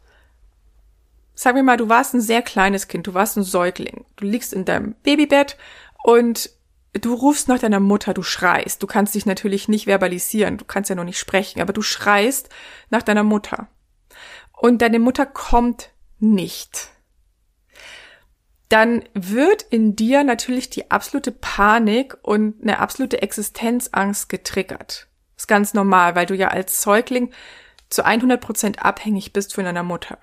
sagen 1.39 1.55
wir 1.55 1.63
mal, 1.63 1.77
du 1.77 1.89
warst 1.89 2.15
ein 2.15 2.21
sehr 2.21 2.43
kleines 2.43 2.89
Kind, 2.89 3.07
du 3.07 3.15
warst 3.15 3.37
ein 3.37 3.45
Säugling, 3.45 4.05
du 4.17 4.25
liegst 4.25 4.53
in 4.53 4.65
deinem 4.65 4.97
Babybett 5.05 5.57
und 6.03 6.51
du 6.95 7.15
rufst 7.15 7.47
nach 7.47 7.61
deiner 7.61 7.79
Mutter, 7.79 8.13
du 8.13 8.25
schreist. 8.25 8.83
Du 8.83 8.89
kannst 8.89 9.15
dich 9.15 9.25
natürlich 9.25 9.69
nicht 9.69 9.85
verbalisieren, 9.85 10.57
du 10.57 10.65
kannst 10.65 10.91
ja 10.91 10.97
noch 10.97 11.05
nicht 11.05 11.21
sprechen, 11.21 11.61
aber 11.61 11.73
du 11.73 11.81
schreist 11.81 12.49
nach 12.91 13.05
deiner 13.05 13.23
Mutter. 13.23 13.69
Und 14.53 14.83
deine 14.83 14.99
Mutter 14.99 15.27
kommt 15.27 15.93
nicht. 16.19 16.89
Dann 18.69 19.05
wird 19.15 19.63
in 19.63 19.95
dir 19.95 20.25
natürlich 20.25 20.71
die 20.71 20.91
absolute 20.91 21.31
Panik 21.31 22.17
und 22.23 22.61
eine 22.63 22.81
absolute 22.81 23.23
Existenzangst 23.23 24.29
getriggert. 24.29 25.07
Ist 25.37 25.47
ganz 25.47 25.73
normal, 25.73 26.17
weil 26.17 26.27
du 26.27 26.35
ja 26.35 26.49
als 26.49 26.83
Säugling 26.83 27.31
zu 27.91 28.05
100 28.05 28.41
Prozent 28.41 28.85
abhängig 28.85 29.33
bist 29.33 29.55
von 29.55 29.63
deiner 29.63 29.85
Mutter. 29.85 30.19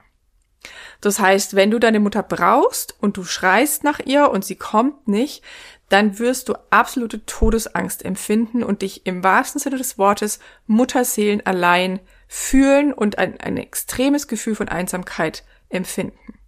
Das 1.01 1.19
heißt, 1.19 1.55
wenn 1.55 1.72
du 1.72 1.79
deine 1.79 2.00
Mutter 2.00 2.24
brauchst 2.24 2.95
und 3.00 3.17
du 3.17 3.24
schreist 3.24 3.84
nach 3.84 4.00
ihr 4.00 4.29
und 4.29 4.45
sie 4.45 4.55
kommt 4.55 5.07
nicht, 5.07 5.43
dann 5.89 6.17
wirst 6.19 6.50
du 6.50 6.53
absolute 6.72 7.25
Todesangst 7.25 8.03
empfinden 8.03 8.63
und 8.63 8.81
dich 8.81 9.05
im 9.05 9.24
wahrsten 9.24 9.62
Sinne 9.62 9.77
des 9.77 9.98
Wortes 9.98 10.39
Mutterseelen 10.67 11.45
allein 11.45 12.00
fühlen 12.27 12.91
und 12.91 13.17
ein, 13.17 13.39
ein 13.39 13.57
extremes 13.57 14.27
Gefühl 14.27 14.55
von 14.55 14.67
Einsamkeit 14.67 15.43
empfinden. 15.69 16.39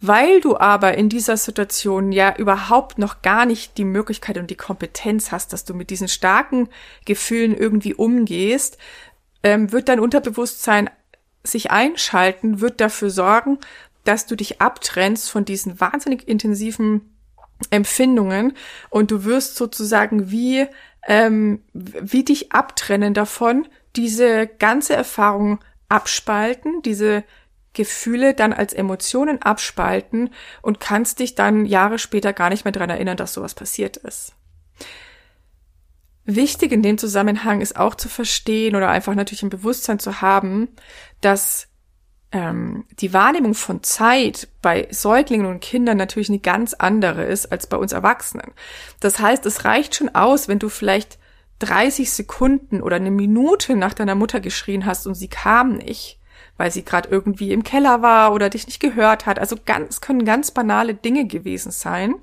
Weil 0.00 0.42
du 0.42 0.58
aber 0.58 0.98
in 0.98 1.08
dieser 1.08 1.38
Situation 1.38 2.12
ja 2.12 2.36
überhaupt 2.36 2.98
noch 2.98 3.22
gar 3.22 3.46
nicht 3.46 3.78
die 3.78 3.86
Möglichkeit 3.86 4.36
und 4.36 4.50
die 4.50 4.56
Kompetenz 4.56 5.32
hast, 5.32 5.54
dass 5.54 5.64
du 5.64 5.72
mit 5.72 5.88
diesen 5.88 6.08
starken 6.08 6.68
Gefühlen 7.06 7.56
irgendwie 7.56 7.94
umgehst, 7.94 8.76
ähm, 9.42 9.72
wird 9.72 9.88
dein 9.88 10.00
Unterbewusstsein 10.00 10.90
sich 11.44 11.70
einschalten, 11.70 12.60
wird 12.60 12.80
dafür 12.80 13.10
sorgen, 13.10 13.58
dass 14.04 14.26
du 14.26 14.36
dich 14.36 14.60
abtrennst 14.60 15.30
von 15.30 15.44
diesen 15.44 15.80
wahnsinnig 15.80 16.28
intensiven 16.28 17.14
Empfindungen 17.70 18.54
und 18.90 19.10
du 19.10 19.24
wirst 19.24 19.56
sozusagen 19.56 20.30
wie, 20.30 20.66
ähm, 21.06 21.62
wie 21.72 22.24
dich 22.24 22.52
abtrennen 22.52 23.14
davon, 23.14 23.66
diese 23.96 24.46
ganze 24.46 24.94
Erfahrung 24.94 25.60
abspalten, 25.88 26.82
diese 26.82 27.24
Gefühle 27.72 28.34
dann 28.34 28.52
als 28.52 28.72
Emotionen 28.72 29.42
abspalten 29.42 30.30
und 30.62 30.80
kannst 30.80 31.18
dich 31.18 31.34
dann 31.34 31.66
Jahre 31.66 31.98
später 31.98 32.32
gar 32.32 32.50
nicht 32.50 32.64
mehr 32.64 32.72
dran 32.72 32.90
erinnern, 32.90 33.16
dass 33.16 33.34
sowas 33.34 33.54
passiert 33.54 33.96
ist. 33.96 34.34
Wichtig 36.26 36.72
in 36.72 36.82
dem 36.82 36.96
Zusammenhang 36.96 37.60
ist 37.60 37.76
auch 37.76 37.94
zu 37.94 38.08
verstehen 38.08 38.76
oder 38.76 38.88
einfach 38.88 39.14
natürlich 39.14 39.42
im 39.42 39.50
Bewusstsein 39.50 39.98
zu 39.98 40.22
haben, 40.22 40.68
dass 41.20 41.68
ähm, 42.32 42.84
die 42.98 43.12
Wahrnehmung 43.12 43.54
von 43.54 43.82
Zeit 43.82 44.48
bei 44.62 44.88
Säuglingen 44.90 45.46
und 45.46 45.60
Kindern 45.60 45.98
natürlich 45.98 46.30
eine 46.30 46.40
ganz 46.40 46.74
andere 46.74 47.24
ist 47.24 47.52
als 47.52 47.66
bei 47.66 47.76
uns 47.76 47.92
Erwachsenen. 47.92 48.52
Das 49.00 49.18
heißt, 49.18 49.44
es 49.46 49.64
reicht 49.64 49.94
schon 49.94 50.14
aus, 50.14 50.48
wenn 50.48 50.58
du 50.58 50.68
vielleicht 50.68 51.18
30 51.60 52.10
Sekunden 52.10 52.82
oder 52.82 52.96
eine 52.96 53.10
Minute 53.10 53.76
nach 53.76 53.94
deiner 53.94 54.14
Mutter 54.14 54.40
geschrien 54.40 54.86
hast 54.86 55.06
und 55.06 55.14
sie 55.14 55.28
kam 55.28 55.76
nicht, 55.76 56.18
weil 56.56 56.70
sie 56.70 56.84
gerade 56.84 57.08
irgendwie 57.08 57.52
im 57.52 57.62
Keller 57.62 58.02
war 58.02 58.32
oder 58.32 58.50
dich 58.50 58.66
nicht 58.66 58.80
gehört 58.80 59.26
hat. 59.26 59.38
Also 59.38 59.56
ganz 59.64 60.00
können 60.00 60.24
ganz 60.24 60.50
banale 60.50 60.94
Dinge 60.94 61.26
gewesen 61.26 61.70
sein. 61.70 62.16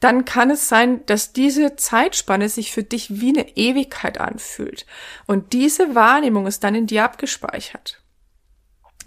Dann 0.00 0.24
kann 0.24 0.50
es 0.50 0.68
sein, 0.68 1.04
dass 1.06 1.32
diese 1.32 1.76
Zeitspanne 1.76 2.48
sich 2.48 2.72
für 2.72 2.84
dich 2.84 3.20
wie 3.20 3.30
eine 3.30 3.56
Ewigkeit 3.56 4.18
anfühlt. 4.18 4.86
Und 5.26 5.52
diese 5.52 5.94
Wahrnehmung 5.94 6.46
ist 6.46 6.62
dann 6.62 6.74
in 6.74 6.86
dir 6.86 7.04
abgespeichert. 7.04 8.00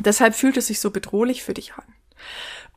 Deshalb 0.04 0.36
fühlt 0.36 0.58
es 0.58 0.68
sich 0.68 0.80
so 0.80 0.92
bedrohlich 0.92 1.44
für 1.44 1.54
dich 1.54 1.74
an. 1.74 1.86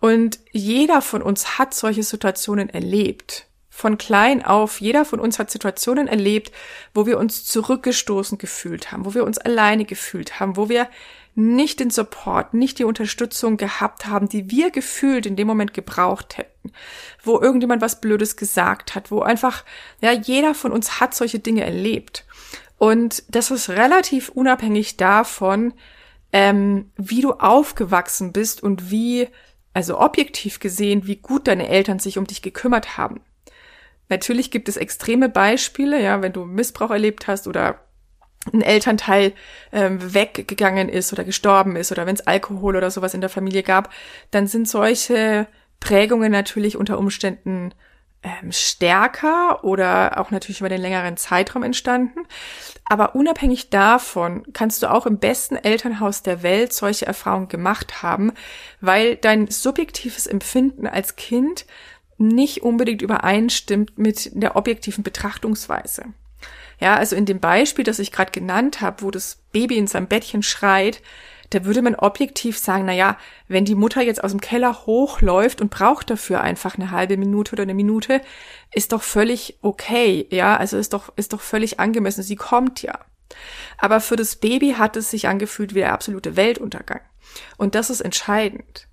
Und 0.01 0.39
jeder 0.53 1.01
von 1.03 1.23
uns 1.23 1.59
hat 1.59 1.75
solche 1.75 2.03
Situationen 2.03 2.69
erlebt. 2.69 3.47
Von 3.71 3.99
klein 3.99 4.45
auf, 4.45 4.81
jeder 4.81 5.05
von 5.05 5.19
uns 5.19 5.39
hat 5.39 5.51
Situationen 5.51 6.07
erlebt, 6.07 6.53
wo 6.95 7.07
wir 7.07 7.19
uns 7.19 7.45
zurückgestoßen 7.45 8.39
gefühlt 8.39 8.93
haben, 8.93 9.05
wo 9.05 9.15
wir 9.15 9.25
uns 9.25 9.39
alleine 9.39 9.85
gefühlt 9.85 10.39
haben, 10.39 10.57
wo 10.57 10.69
wir 10.69 10.89
nicht 11.35 11.81
den 11.81 11.91
Support, 11.91 12.55
nicht 12.55 12.79
die 12.79 12.85
Unterstützung 12.85 13.57
gehabt 13.57 14.07
haben, 14.07 14.29
die 14.29 14.51
wir 14.51 14.71
gefühlt 14.71 15.27
in 15.27 15.37
dem 15.37 15.47
Moment 15.47 15.75
gebraucht 15.75 16.39
hätten, 16.39 16.73
wo 17.23 17.41
irgendjemand 17.41 17.83
was 17.83 18.01
Blödes 18.01 18.37
gesagt 18.37 18.95
hat, 18.95 19.11
wo 19.11 19.21
einfach, 19.21 19.65
ja, 20.01 20.13
jeder 20.13 20.55
von 20.55 20.73
uns 20.73 21.01
hat 21.01 21.15
solche 21.15 21.41
Dinge 21.41 21.65
erlebt. 21.65 22.25
Und 22.79 23.25
das 23.29 23.51
ist 23.51 23.71
relativ 23.71 24.29
unabhängig 24.29 24.97
davon, 24.97 25.75
ähm, 26.33 26.91
wie 26.97 27.21
du 27.21 27.33
aufgewachsen 27.33 28.33
bist 28.33 28.63
und 28.63 28.91
wie, 28.91 29.29
also 29.73 29.99
objektiv 29.99 30.61
gesehen, 30.61 31.07
wie 31.07 31.17
gut 31.17 31.49
deine 31.49 31.69
Eltern 31.69 31.99
sich 31.99 32.19
um 32.19 32.27
dich 32.27 32.43
gekümmert 32.43 32.97
haben. 32.97 33.21
Natürlich 34.09 34.51
gibt 34.51 34.69
es 34.69 34.77
extreme 34.77 35.29
Beispiele, 35.29 36.03
ja, 36.03 36.23
wenn 36.23 36.33
du 36.33 36.45
Missbrauch 36.45 36.91
erlebt 36.91 37.27
hast 37.27 37.49
oder 37.49 37.81
ein 38.53 38.63
Elternteil 38.63 39.33
ähm, 39.73 40.15
weggegangen 40.15 40.89
ist 40.89 41.13
oder 41.13 41.25
gestorben 41.25 41.77
ist 41.77 41.93
oder 41.93 42.07
wenn 42.07 42.15
es 42.15 42.27
Alkohol 42.27 42.77
oder 42.77 42.91
sowas 42.91 43.15
in 43.15 43.21
der 43.21 43.31
Familie 43.31 43.63
gab, 43.63 43.91
dann 44.31 44.47
sind 44.47 44.69
solche 44.69 45.47
Prägungen 45.81 46.33
natürlich 46.33 46.77
unter 46.77 46.99
Umständen 46.99 47.73
ähm, 48.25 48.53
stärker 48.53 49.65
oder 49.65 50.19
auch 50.19 50.31
natürlich 50.31 50.61
über 50.61 50.71
den 50.71 50.81
längeren 50.81 51.17
Zeitraum 51.17 51.63
entstanden. 51.63 52.21
Aber 52.87 53.15
unabhängig 53.15 53.71
davon 53.71 54.45
kannst 54.53 54.83
du 54.83 54.91
auch 54.91 55.07
im 55.07 55.19
besten 55.19 55.57
Elternhaus 55.57 56.23
der 56.23 56.43
Welt 56.43 56.73
solche 56.73 57.07
Erfahrungen 57.07 57.49
gemacht 57.49 58.03
haben, 58.03 58.33
weil 58.81 59.17
dein 59.17 59.49
subjektives 59.49 60.27
Empfinden 60.27 60.87
als 60.87 61.17
Kind 61.17 61.67
nicht 62.17 62.63
unbedingt 62.63 63.03
übereinstimmt 63.03 63.99
mit 63.99 64.31
der 64.35 64.57
objektiven 64.57 65.03
Betrachtungsweise. 65.03 66.05
Ja, 66.85 66.97
also 66.97 67.17
in 67.17 67.25
dem 67.25 67.41
Beispiel, 67.41 67.83
das 67.83 67.99
ich 67.99 68.13
gerade 68.13 68.31
genannt 68.31 68.83
habe, 68.83 69.01
wo 69.01 69.11
das 69.11 69.37
Baby 69.53 69.79
in 69.79 69.87
seinem 69.87 70.07
Bettchen 70.07 70.43
schreit, 70.43 71.01
da 71.49 71.65
würde 71.65 71.81
man 71.81 71.95
objektiv 71.95 72.59
sagen, 72.59 72.85
na 72.85 72.93
ja, 72.93 73.17
wenn 73.49 73.65
die 73.65 73.75
Mutter 73.75 74.03
jetzt 74.03 74.23
aus 74.23 74.33
dem 74.33 74.41
Keller 74.43 74.85
hochläuft 74.85 75.63
und 75.63 75.71
braucht 75.71 76.11
dafür 76.11 76.43
einfach 76.43 76.75
eine 76.77 76.91
halbe 76.91 77.17
Minute 77.17 77.53
oder 77.53 77.63
eine 77.63 77.73
Minute, 77.73 78.21
ist 78.71 78.93
doch 78.93 79.03
völlig 79.03 79.57
okay, 79.63 80.27
ja, 80.29 80.59
also 80.59 80.77
ist 80.77 80.93
doch, 80.93 81.11
ist 81.17 81.33
doch 81.33 81.41
völlig 81.41 81.81
angemessen. 81.81 82.23
Sie 82.23 82.37
kommt 82.37 82.83
ja. 82.83 82.99
Aber 83.79 84.01
für 84.01 84.17
das 84.17 84.37
Baby 84.37 84.75
hat 84.77 84.99
es 84.99 85.11
sich 85.11 85.27
angefühlt 85.27 85.75
wie 85.75 85.79
der 85.79 85.95
absolute 85.95 86.37
Weltuntergang. 86.37 87.01
Und 87.57 87.75
das 87.75 87.89
ist 87.89 88.03
entscheidend. 88.03 88.89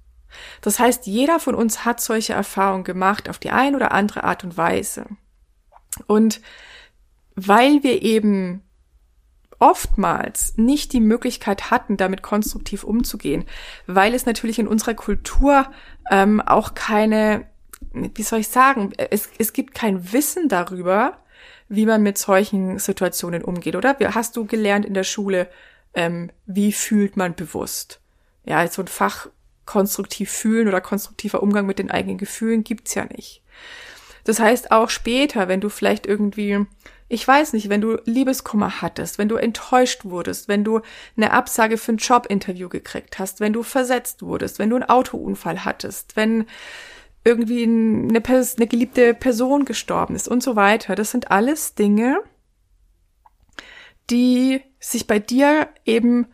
Das 0.61 0.79
heißt, 0.79 1.07
jeder 1.07 1.41
von 1.41 1.55
uns 1.55 1.83
hat 1.83 1.99
solche 1.99 2.31
Erfahrungen 2.31 2.85
gemacht 2.85 3.27
auf 3.27 3.37
die 3.37 3.51
eine 3.51 3.75
oder 3.75 3.91
andere 3.91 4.23
Art 4.23 4.45
und 4.45 4.55
Weise. 4.55 5.07
Und 6.07 6.39
weil 7.35 7.83
wir 7.83 8.01
eben 8.01 8.61
oftmals 9.59 10.57
nicht 10.57 10.91
die 10.91 10.99
Möglichkeit 10.99 11.69
hatten, 11.69 11.95
damit 11.95 12.23
konstruktiv 12.23 12.83
umzugehen, 12.83 13.45
weil 13.85 14.15
es 14.15 14.25
natürlich 14.25 14.57
in 14.57 14.67
unserer 14.67 14.95
Kultur 14.95 15.67
ähm, 16.09 16.41
auch 16.41 16.73
keine, 16.73 17.45
wie 17.91 18.23
soll 18.23 18.39
ich 18.39 18.47
sagen, 18.47 18.91
es, 18.97 19.29
es 19.37 19.53
gibt 19.53 19.75
kein 19.75 20.11
Wissen 20.11 20.49
darüber, 20.49 21.19
wie 21.69 21.85
man 21.85 22.01
mit 22.01 22.17
solchen 22.17 22.79
Situationen 22.79 23.43
umgeht, 23.43 23.75
oder? 23.75 23.95
Hast 23.99 24.35
du 24.35 24.45
gelernt 24.45 24.85
in 24.85 24.95
der 24.95 25.03
Schule, 25.03 25.47
ähm, 25.93 26.31
wie 26.47 26.73
fühlt 26.73 27.15
man 27.15 27.35
bewusst? 27.35 28.01
Ja, 28.43 28.67
so 28.67 28.81
ein 28.81 28.87
Fach 28.87 29.27
konstruktiv 29.65 30.31
fühlen 30.31 30.67
oder 30.67 30.81
konstruktiver 30.81 31.43
Umgang 31.43 31.67
mit 31.67 31.77
den 31.77 31.91
eigenen 31.91 32.17
Gefühlen 32.17 32.63
gibt's 32.63 32.95
ja 32.95 33.05
nicht. 33.05 33.43
Das 34.23 34.39
heißt, 34.39 34.71
auch 34.71 34.89
später, 34.89 35.47
wenn 35.47 35.61
du 35.61 35.69
vielleicht 35.69 36.05
irgendwie 36.05 36.65
ich 37.11 37.27
weiß 37.27 37.51
nicht, 37.51 37.67
wenn 37.67 37.81
du 37.81 37.97
Liebeskummer 38.05 38.81
hattest, 38.81 39.17
wenn 39.17 39.27
du 39.27 39.35
enttäuscht 39.35 40.05
wurdest, 40.05 40.47
wenn 40.47 40.63
du 40.63 40.79
eine 41.17 41.33
Absage 41.33 41.77
für 41.77 41.91
ein 41.91 41.97
Jobinterview 41.97 42.69
gekriegt 42.69 43.19
hast, 43.19 43.41
wenn 43.41 43.51
du 43.51 43.63
versetzt 43.63 44.21
wurdest, 44.21 44.59
wenn 44.59 44.69
du 44.69 44.77
einen 44.77 44.89
Autounfall 44.89 45.65
hattest, 45.65 46.15
wenn 46.15 46.45
irgendwie 47.25 47.63
eine, 47.63 48.23
eine 48.25 48.67
geliebte 48.67 49.13
Person 49.13 49.65
gestorben 49.65 50.15
ist 50.15 50.29
und 50.29 50.41
so 50.41 50.55
weiter. 50.55 50.95
Das 50.95 51.11
sind 51.11 51.31
alles 51.31 51.75
Dinge, 51.75 52.17
die 54.09 54.61
sich 54.79 55.05
bei 55.05 55.19
dir 55.19 55.67
eben 55.83 56.27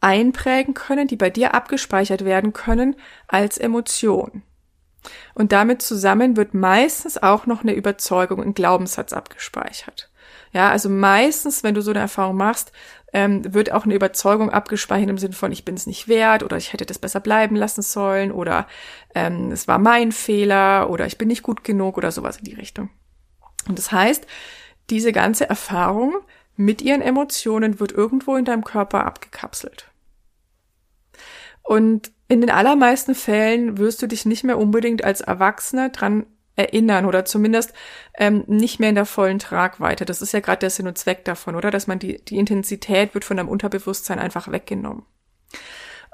einprägen 0.00 0.74
können, 0.74 1.06
die 1.06 1.16
bei 1.16 1.30
dir 1.30 1.54
abgespeichert 1.54 2.24
werden 2.24 2.52
können 2.52 2.96
als 3.28 3.58
Emotion. 3.58 4.42
Und 5.34 5.52
damit 5.52 5.82
zusammen 5.82 6.36
wird 6.36 6.52
meistens 6.52 7.16
auch 7.22 7.46
noch 7.46 7.62
eine 7.62 7.74
Überzeugung, 7.74 8.42
ein 8.42 8.54
Glaubenssatz 8.54 9.12
abgespeichert. 9.12 10.10
Ja, 10.56 10.70
also 10.70 10.88
meistens, 10.88 11.62
wenn 11.64 11.74
du 11.74 11.82
so 11.82 11.90
eine 11.90 12.00
Erfahrung 12.00 12.38
machst, 12.38 12.72
ähm, 13.12 13.52
wird 13.52 13.72
auch 13.72 13.84
eine 13.84 13.94
Überzeugung 13.94 14.48
abgespeichert 14.48 15.10
im 15.10 15.18
Sinne 15.18 15.34
von, 15.34 15.52
ich 15.52 15.66
bin 15.66 15.74
es 15.74 15.86
nicht 15.86 16.08
wert 16.08 16.42
oder 16.42 16.56
ich 16.56 16.72
hätte 16.72 16.86
das 16.86 16.98
besser 16.98 17.20
bleiben 17.20 17.56
lassen 17.56 17.82
sollen 17.82 18.32
oder 18.32 18.66
ähm, 19.14 19.52
es 19.52 19.68
war 19.68 19.78
mein 19.78 20.12
Fehler 20.12 20.88
oder 20.88 21.04
ich 21.04 21.18
bin 21.18 21.28
nicht 21.28 21.42
gut 21.42 21.62
genug 21.62 21.98
oder 21.98 22.10
sowas 22.10 22.38
in 22.38 22.44
die 22.44 22.54
Richtung. 22.54 22.88
Und 23.68 23.78
das 23.78 23.92
heißt, 23.92 24.26
diese 24.88 25.12
ganze 25.12 25.46
Erfahrung 25.46 26.14
mit 26.56 26.80
ihren 26.80 27.02
Emotionen 27.02 27.78
wird 27.78 27.92
irgendwo 27.92 28.34
in 28.36 28.46
deinem 28.46 28.64
Körper 28.64 29.04
abgekapselt. 29.04 29.90
Und 31.62 32.12
in 32.28 32.40
den 32.40 32.48
allermeisten 32.48 33.14
Fällen 33.14 33.76
wirst 33.76 34.00
du 34.00 34.06
dich 34.06 34.24
nicht 34.24 34.42
mehr 34.42 34.56
unbedingt 34.56 35.04
als 35.04 35.20
Erwachsener 35.20 35.90
dran 35.90 36.24
erinnern 36.56 37.06
oder 37.06 37.24
zumindest 37.24 37.72
ähm, 38.14 38.44
nicht 38.46 38.80
mehr 38.80 38.88
in 38.88 38.94
der 38.94 39.06
vollen 39.06 39.38
Tragweite. 39.38 40.04
Das 40.04 40.22
ist 40.22 40.32
ja 40.32 40.40
gerade 40.40 40.60
der 40.60 40.70
Sinn 40.70 40.88
und 40.88 40.98
Zweck 40.98 41.24
davon, 41.24 41.54
oder? 41.54 41.70
Dass 41.70 41.86
man 41.86 41.98
die, 41.98 42.22
die 42.24 42.38
Intensität 42.38 43.14
wird 43.14 43.24
von 43.24 43.36
deinem 43.36 43.48
Unterbewusstsein 43.48 44.18
einfach 44.18 44.50
weggenommen. 44.50 45.04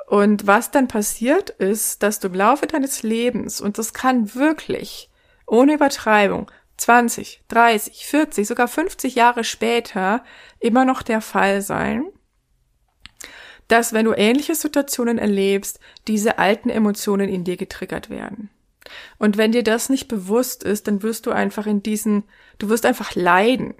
Und 0.09 0.47
was 0.47 0.71
dann 0.71 0.89
passiert 0.89 1.51
ist, 1.51 2.03
dass 2.03 2.21
du 2.21 2.29
im 2.29 2.35
Laufe 2.35 2.67
deines 2.67 3.03
Lebens, 3.03 3.61
und 3.61 3.79
das 3.79 3.95
kann 3.95 4.35
wirklich, 4.35 5.11
ohne 5.47 5.75
Übertreibung, 5.75 6.51
20, 6.77 7.45
30, 7.49 8.07
40, 8.07 8.47
sogar 8.47 8.69
50 8.69 9.15
Jahre 9.15 9.45
später 9.45 10.25
immer 10.59 10.85
noch 10.85 11.03
der 11.03 11.21
Fall 11.21 11.63
sein, 11.63 12.05
dass 13.69 13.93
wenn 13.93 14.05
du 14.05 14.13
ähnliche 14.13 14.55
Situationen 14.55 15.19
erlebst, 15.19 15.81
diese 16.09 16.39
alten 16.39 16.69
Emotionen 16.69 17.29
in 17.29 17.45
dir 17.45 17.57
getriggert 17.57 18.11
werden. 18.11 18.51
Und 19.19 19.37
wenn 19.37 19.53
dir 19.53 19.63
das 19.63 19.89
nicht 19.89 20.09
bewusst 20.09 20.63
ist, 20.63 20.89
dann 20.89 21.03
wirst 21.03 21.27
du 21.27 21.31
einfach 21.31 21.67
in 21.67 21.83
diesen, 21.83 22.25
du 22.59 22.69
wirst 22.69 22.87
einfach 22.87 23.15
leiden. 23.15 23.75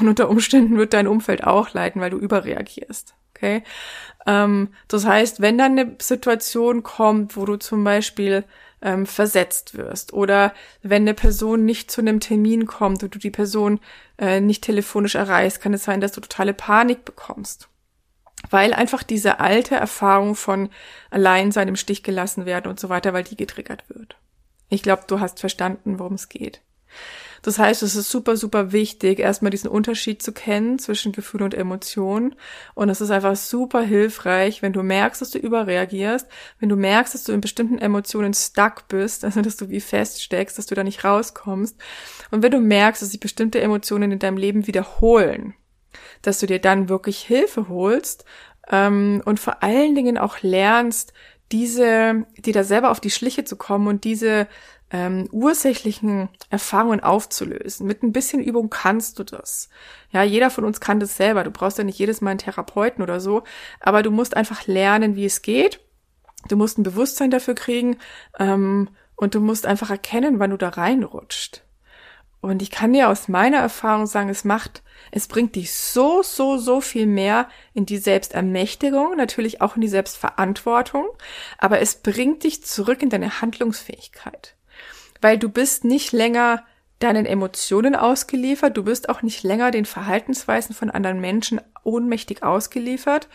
Und 0.00 0.08
unter 0.08 0.28
Umständen 0.28 0.76
wird 0.76 0.92
dein 0.92 1.06
Umfeld 1.06 1.44
auch 1.44 1.72
leiden, 1.72 2.00
weil 2.00 2.10
du 2.10 2.18
überreagierst. 2.18 3.14
Okay? 3.34 3.62
Ähm, 4.26 4.68
das 4.88 5.06
heißt, 5.06 5.40
wenn 5.40 5.58
dann 5.58 5.78
eine 5.78 5.96
Situation 6.00 6.82
kommt, 6.82 7.36
wo 7.36 7.44
du 7.44 7.56
zum 7.56 7.84
Beispiel 7.84 8.44
ähm, 8.84 9.06
versetzt 9.06 9.76
wirst 9.76 10.12
oder 10.12 10.52
wenn 10.82 11.02
eine 11.02 11.14
Person 11.14 11.64
nicht 11.64 11.90
zu 11.90 12.00
einem 12.00 12.20
Termin 12.20 12.66
kommt 12.66 13.02
und 13.02 13.14
du 13.14 13.18
die 13.18 13.30
Person 13.30 13.80
äh, 14.18 14.40
nicht 14.40 14.62
telefonisch 14.62 15.14
erreichst, 15.14 15.60
kann 15.60 15.74
es 15.74 15.84
sein, 15.84 16.00
dass 16.00 16.12
du 16.12 16.20
totale 16.20 16.54
Panik 16.54 17.04
bekommst. 17.04 17.68
Weil 18.50 18.74
einfach 18.74 19.02
diese 19.02 19.40
alte 19.40 19.74
Erfahrung 19.74 20.34
von 20.34 20.68
allein 21.10 21.50
sein 21.50 21.68
im 21.68 21.76
Stich 21.76 22.02
gelassen 22.02 22.44
werden 22.44 22.68
und 22.68 22.78
so 22.78 22.90
weiter, 22.90 23.14
weil 23.14 23.24
die 23.24 23.36
getriggert 23.36 23.88
wird. 23.88 24.16
Ich 24.68 24.82
glaube, 24.82 25.04
du 25.06 25.20
hast 25.20 25.40
verstanden, 25.40 25.98
worum 25.98 26.14
es 26.14 26.28
geht. 26.28 26.62
Das 27.44 27.58
heißt, 27.58 27.82
es 27.82 27.94
ist 27.94 28.10
super, 28.10 28.38
super 28.38 28.72
wichtig, 28.72 29.18
erstmal 29.18 29.50
diesen 29.50 29.68
Unterschied 29.68 30.22
zu 30.22 30.32
kennen 30.32 30.78
zwischen 30.78 31.12
Gefühl 31.12 31.42
und 31.42 31.52
Emotion. 31.52 32.34
Und 32.74 32.88
es 32.88 33.02
ist 33.02 33.10
einfach 33.10 33.36
super 33.36 33.82
hilfreich, 33.82 34.62
wenn 34.62 34.72
du 34.72 34.82
merkst, 34.82 35.20
dass 35.20 35.30
du 35.30 35.38
überreagierst, 35.38 36.26
wenn 36.58 36.70
du 36.70 36.76
merkst, 36.76 37.12
dass 37.12 37.24
du 37.24 37.32
in 37.32 37.42
bestimmten 37.42 37.78
Emotionen 37.78 38.32
stuck 38.32 38.88
bist, 38.88 39.26
also 39.26 39.42
dass 39.42 39.58
du 39.58 39.68
wie 39.68 39.82
feststeckst, 39.82 40.56
dass 40.56 40.64
du 40.64 40.74
da 40.74 40.82
nicht 40.82 41.04
rauskommst. 41.04 41.76
Und 42.30 42.42
wenn 42.42 42.50
du 42.50 42.60
merkst, 42.60 43.02
dass 43.02 43.10
sich 43.10 43.20
bestimmte 43.20 43.60
Emotionen 43.60 44.12
in 44.12 44.18
deinem 44.18 44.38
Leben 44.38 44.66
wiederholen, 44.66 45.52
dass 46.22 46.38
du 46.38 46.46
dir 46.46 46.60
dann 46.60 46.88
wirklich 46.88 47.18
Hilfe 47.18 47.68
holst 47.68 48.24
ähm, 48.70 49.20
und 49.26 49.38
vor 49.38 49.62
allen 49.62 49.94
Dingen 49.94 50.16
auch 50.16 50.40
lernst, 50.40 51.12
diese, 51.54 52.26
dir 52.36 52.52
da 52.52 52.64
selber 52.64 52.90
auf 52.90 52.98
die 52.98 53.12
Schliche 53.12 53.44
zu 53.44 53.54
kommen 53.54 53.86
und 53.86 54.02
diese 54.02 54.48
ähm, 54.90 55.28
ursächlichen 55.30 56.28
Erfahrungen 56.50 56.98
aufzulösen. 56.98 57.86
Mit 57.86 58.02
ein 58.02 58.12
bisschen 58.12 58.42
Übung 58.42 58.70
kannst 58.70 59.20
du 59.20 59.24
das. 59.24 59.68
Ja, 60.10 60.24
jeder 60.24 60.50
von 60.50 60.64
uns 60.64 60.80
kann 60.80 60.98
das 60.98 61.16
selber. 61.16 61.44
Du 61.44 61.52
brauchst 61.52 61.78
ja 61.78 61.84
nicht 61.84 61.98
jedes 61.98 62.20
Mal 62.20 62.30
einen 62.30 62.38
Therapeuten 62.40 63.02
oder 63.02 63.20
so, 63.20 63.44
aber 63.78 64.02
du 64.02 64.10
musst 64.10 64.36
einfach 64.36 64.66
lernen, 64.66 65.14
wie 65.14 65.26
es 65.26 65.42
geht. 65.42 65.78
Du 66.48 66.56
musst 66.56 66.76
ein 66.76 66.82
Bewusstsein 66.82 67.30
dafür 67.30 67.54
kriegen 67.54 67.98
ähm, 68.40 68.88
und 69.14 69.36
du 69.36 69.40
musst 69.40 69.64
einfach 69.64 69.90
erkennen, 69.90 70.40
wann 70.40 70.50
du 70.50 70.58
da 70.58 70.70
reinrutscht. 70.70 71.63
Und 72.44 72.60
ich 72.60 72.70
kann 72.70 72.92
dir 72.92 73.08
aus 73.08 73.28
meiner 73.28 73.56
Erfahrung 73.56 74.06
sagen, 74.06 74.28
es 74.28 74.44
macht, 74.44 74.82
es 75.10 75.28
bringt 75.28 75.56
dich 75.56 75.72
so, 75.72 76.22
so, 76.22 76.58
so 76.58 76.82
viel 76.82 77.06
mehr 77.06 77.48
in 77.72 77.86
die 77.86 77.96
Selbstermächtigung, 77.96 79.16
natürlich 79.16 79.62
auch 79.62 79.76
in 79.76 79.80
die 79.80 79.88
Selbstverantwortung, 79.88 81.06
aber 81.56 81.80
es 81.80 81.94
bringt 81.94 82.44
dich 82.44 82.62
zurück 82.62 83.02
in 83.02 83.08
deine 83.08 83.40
Handlungsfähigkeit. 83.40 84.56
Weil 85.22 85.38
du 85.38 85.48
bist 85.48 85.84
nicht 85.84 86.12
länger 86.12 86.64
deinen 86.98 87.24
Emotionen 87.24 87.96
ausgeliefert, 87.96 88.76
du 88.76 88.84
bist 88.84 89.08
auch 89.08 89.22
nicht 89.22 89.42
länger 89.42 89.70
den 89.70 89.86
Verhaltensweisen 89.86 90.74
von 90.74 90.90
anderen 90.90 91.22
Menschen 91.22 91.62
ohnmächtig 91.82 92.42
ausgeliefert. 92.42 93.26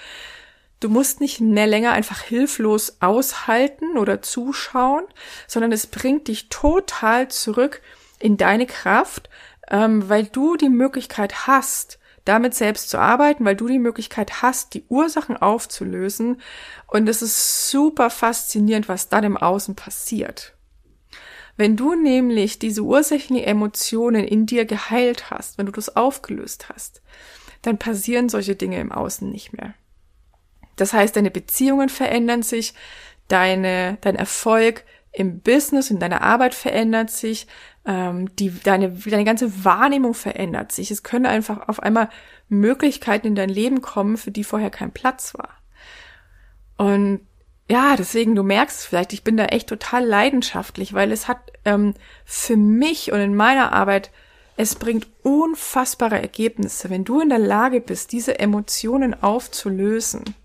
Du 0.79 0.87
musst 0.87 1.19
nicht 1.19 1.41
mehr 1.41 1.65
länger 1.65 1.93
einfach 1.93 2.21
hilflos 2.21 2.97
aushalten 2.99 3.97
oder 3.97 4.21
zuschauen, 4.21 5.05
sondern 5.47 5.71
es 5.71 5.87
bringt 5.87 6.27
dich 6.27 6.49
total 6.49 7.27
zurück 7.29 7.81
in 8.19 8.37
deine 8.37 8.65
Kraft, 8.65 9.29
ähm, 9.69 10.09
weil 10.09 10.25
du 10.25 10.55
die 10.55 10.69
Möglichkeit 10.69 11.47
hast, 11.47 11.99
damit 12.25 12.53
selbst 12.53 12.89
zu 12.89 12.99
arbeiten, 12.99 13.45
weil 13.45 13.55
du 13.55 13.67
die 13.67 13.79
Möglichkeit 13.79 14.41
hast, 14.41 14.73
die 14.73 14.85
Ursachen 14.87 15.37
aufzulösen. 15.37 16.41
Und 16.87 17.07
es 17.09 17.21
ist 17.21 17.69
super 17.69 18.09
faszinierend, 18.09 18.87
was 18.87 19.09
dann 19.09 19.23
im 19.23 19.37
Außen 19.37 19.75
passiert. 19.75 20.53
Wenn 21.57 21.75
du 21.75 21.95
nämlich 21.95 22.59
diese 22.59 22.83
ursächlichen 22.83 23.43
Emotionen 23.43 24.23
in 24.23 24.45
dir 24.45 24.65
geheilt 24.65 25.29
hast, 25.29 25.57
wenn 25.57 25.65
du 25.65 25.71
das 25.71 25.95
aufgelöst 25.95 26.69
hast, 26.69 27.01
dann 27.61 27.77
passieren 27.77 28.29
solche 28.29 28.55
Dinge 28.55 28.79
im 28.79 28.91
Außen 28.91 29.29
nicht 29.29 29.51
mehr. 29.51 29.73
Das 30.77 30.93
heißt, 30.93 31.15
deine 31.15 31.31
Beziehungen 31.31 31.89
verändern 31.89 32.43
sich, 32.43 32.73
deine, 33.27 33.97
dein 34.01 34.15
Erfolg 34.15 34.85
im 35.11 35.39
Business, 35.39 35.89
in 35.89 35.99
deiner 35.99 36.21
Arbeit 36.21 36.53
verändert 36.53 37.09
sich, 37.09 37.47
ähm, 37.85 38.35
die, 38.35 38.51
deine, 38.51 38.89
deine 38.89 39.23
ganze 39.23 39.65
Wahrnehmung 39.65 40.13
verändert 40.13 40.71
sich. 40.71 40.91
Es 40.91 41.03
können 41.03 41.25
einfach 41.25 41.67
auf 41.67 41.81
einmal 41.81 42.09
Möglichkeiten 42.47 43.27
in 43.27 43.35
dein 43.35 43.49
Leben 43.49 43.81
kommen, 43.81 44.17
für 44.17 44.31
die 44.31 44.43
vorher 44.43 44.69
kein 44.69 44.91
Platz 44.91 45.33
war. 45.35 45.49
Und 46.77 47.21
ja, 47.69 47.95
deswegen, 47.95 48.35
du 48.35 48.43
merkst 48.43 48.85
vielleicht, 48.85 49.13
ich 49.13 49.23
bin 49.23 49.37
da 49.37 49.45
echt 49.45 49.69
total 49.69 50.05
leidenschaftlich, 50.05 50.93
weil 50.93 51.11
es 51.11 51.27
hat 51.27 51.51
ähm, 51.65 51.93
für 52.25 52.57
mich 52.57 53.11
und 53.11 53.19
in 53.19 53.35
meiner 53.35 53.73
Arbeit, 53.73 54.11
es 54.57 54.75
bringt 54.75 55.07
unfassbare 55.23 56.19
Ergebnisse. 56.19 56.89
Wenn 56.89 57.05
du 57.05 57.21
in 57.21 57.29
der 57.29 57.39
Lage 57.39 57.79
bist, 57.79 58.11
diese 58.11 58.39
Emotionen 58.39 59.21
aufzulösen, 59.21 60.35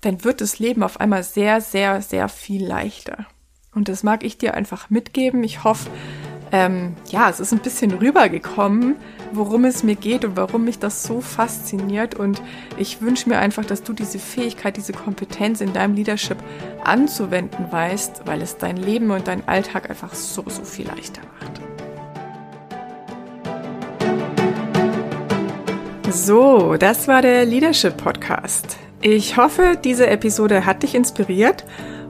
dann 0.00 0.24
wird 0.24 0.40
das 0.40 0.58
Leben 0.58 0.82
auf 0.82 1.00
einmal 1.00 1.22
sehr, 1.22 1.60
sehr, 1.60 2.02
sehr 2.02 2.28
viel 2.28 2.64
leichter. 2.64 3.26
Und 3.74 3.88
das 3.88 4.02
mag 4.02 4.24
ich 4.24 4.38
dir 4.38 4.54
einfach 4.54 4.88
mitgeben. 4.88 5.44
Ich 5.44 5.64
hoffe, 5.64 5.90
ähm, 6.52 6.94
ja, 7.10 7.28
es 7.28 7.40
ist 7.40 7.52
ein 7.52 7.58
bisschen 7.58 7.90
rübergekommen, 7.92 8.96
worum 9.32 9.64
es 9.64 9.82
mir 9.82 9.96
geht 9.96 10.24
und 10.24 10.36
warum 10.36 10.64
mich 10.64 10.78
das 10.78 11.02
so 11.02 11.20
fasziniert. 11.20 12.14
Und 12.14 12.40
ich 12.78 13.02
wünsche 13.02 13.28
mir 13.28 13.38
einfach, 13.38 13.64
dass 13.64 13.82
du 13.82 13.92
diese 13.92 14.18
Fähigkeit, 14.18 14.76
diese 14.76 14.92
Kompetenz 14.92 15.60
in 15.60 15.72
deinem 15.72 15.94
Leadership 15.94 16.38
anzuwenden 16.84 17.70
weißt, 17.70 18.22
weil 18.26 18.42
es 18.42 18.58
dein 18.58 18.76
Leben 18.76 19.10
und 19.10 19.26
dein 19.28 19.46
Alltag 19.48 19.90
einfach 19.90 20.14
so, 20.14 20.44
so 20.46 20.64
viel 20.64 20.86
leichter 20.86 21.22
macht. 21.40 21.60
So, 26.14 26.76
das 26.76 27.08
war 27.08 27.20
der 27.20 27.44
Leadership 27.44 27.96
Podcast. 27.96 28.78
Ich 29.08 29.36
hoffe, 29.36 29.78
diese 29.84 30.08
Episode 30.08 30.66
hat 30.66 30.82
dich 30.82 30.96
inspiriert 30.96 31.64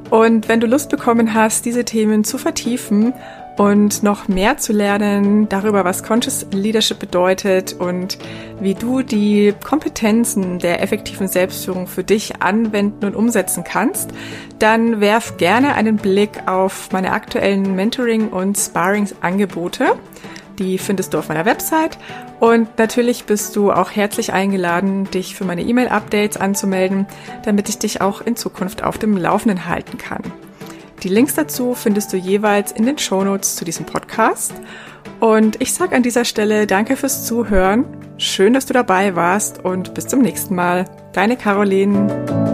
und 0.09 0.49
wenn 0.49 0.61
du 0.61 0.67
Lust 0.67 0.89
bekommen 0.89 1.35
hast, 1.35 1.67
diese 1.67 1.85
Themen 1.85 2.25
zu 2.25 2.39
vertiefen 2.39 3.13
und 3.59 4.03
noch 4.03 4.29
mehr 4.29 4.57
zu 4.57 4.73
lernen 4.73 5.47
darüber, 5.47 5.85
was 5.85 6.03
Conscious 6.03 6.47
Leadership 6.53 6.99
bedeutet 6.99 7.75
und 7.75 8.17
wie 8.61 8.73
du 8.73 9.03
die 9.03 9.53
Kompetenzen 9.63 10.59
der 10.59 10.83
effektiven 10.83 11.29
Selbstführung 11.29 11.87
für 11.87 12.03
dich 12.03 12.41
anwenden 12.41 13.05
und 13.05 13.15
umsetzen 13.15 13.63
kannst, 13.63 14.13
dann 14.59 14.99
werf 14.99 15.37
gerne 15.37 15.75
einen 15.75 15.99
Blick 15.99 16.49
auf 16.49 16.93
meine 16.93 17.13
aktuellen 17.13 17.77
Mentoring- 17.77 18.31
und 18.31 18.57
Sparringsangebote. 18.57 19.99
Die 20.59 20.79
findest 20.79 21.15
du 21.15 21.19
auf 21.19 21.29
meiner 21.29 21.45
Website. 21.45 21.99
Und 22.41 22.79
natürlich 22.79 23.25
bist 23.25 23.57
du 23.57 23.73
auch 23.73 23.91
herzlich 23.91 24.33
eingeladen, 24.33 25.11
dich 25.11 25.35
für 25.35 25.45
meine 25.45 25.63
E-Mail-Updates 25.63 26.37
anzumelden, 26.37 27.07
damit 27.45 27.69
ich 27.69 27.79
dich 27.79 28.01
auch 28.01 28.21
in 28.21 28.37
Zukunft 28.37 28.83
auf 28.83 28.99
dem 28.99 29.17
Laufenden 29.17 29.67
halten 29.67 29.99
kann. 29.99 30.23
Die 31.03 31.09
Links 31.09 31.35
dazu 31.35 31.75
findest 31.75 32.13
du 32.13 32.17
jeweils 32.17 32.73
in 32.73 32.87
den 32.87 32.99
Shownotes 32.99 33.57
zu 33.57 33.65
diesem 33.65 33.87
Podcast. 33.87 34.55
Und 35.21 35.61
ich 35.61 35.73
sage 35.73 35.95
an 35.95 36.03
dieser 36.03 36.25
Stelle 36.25 36.67
danke 36.67 36.97
fürs 36.97 37.27
Zuhören. 37.27 37.85
Schön, 38.19 38.55
dass 38.55 38.67
du 38.67 38.73
dabei 38.73 39.15
warst 39.15 39.65
und 39.65 39.95
bis 39.95 40.07
zum 40.07 40.21
nächsten 40.21 40.55
Mal. 40.55 40.87
Deine 41.13 41.37
Caroline. 41.37 42.46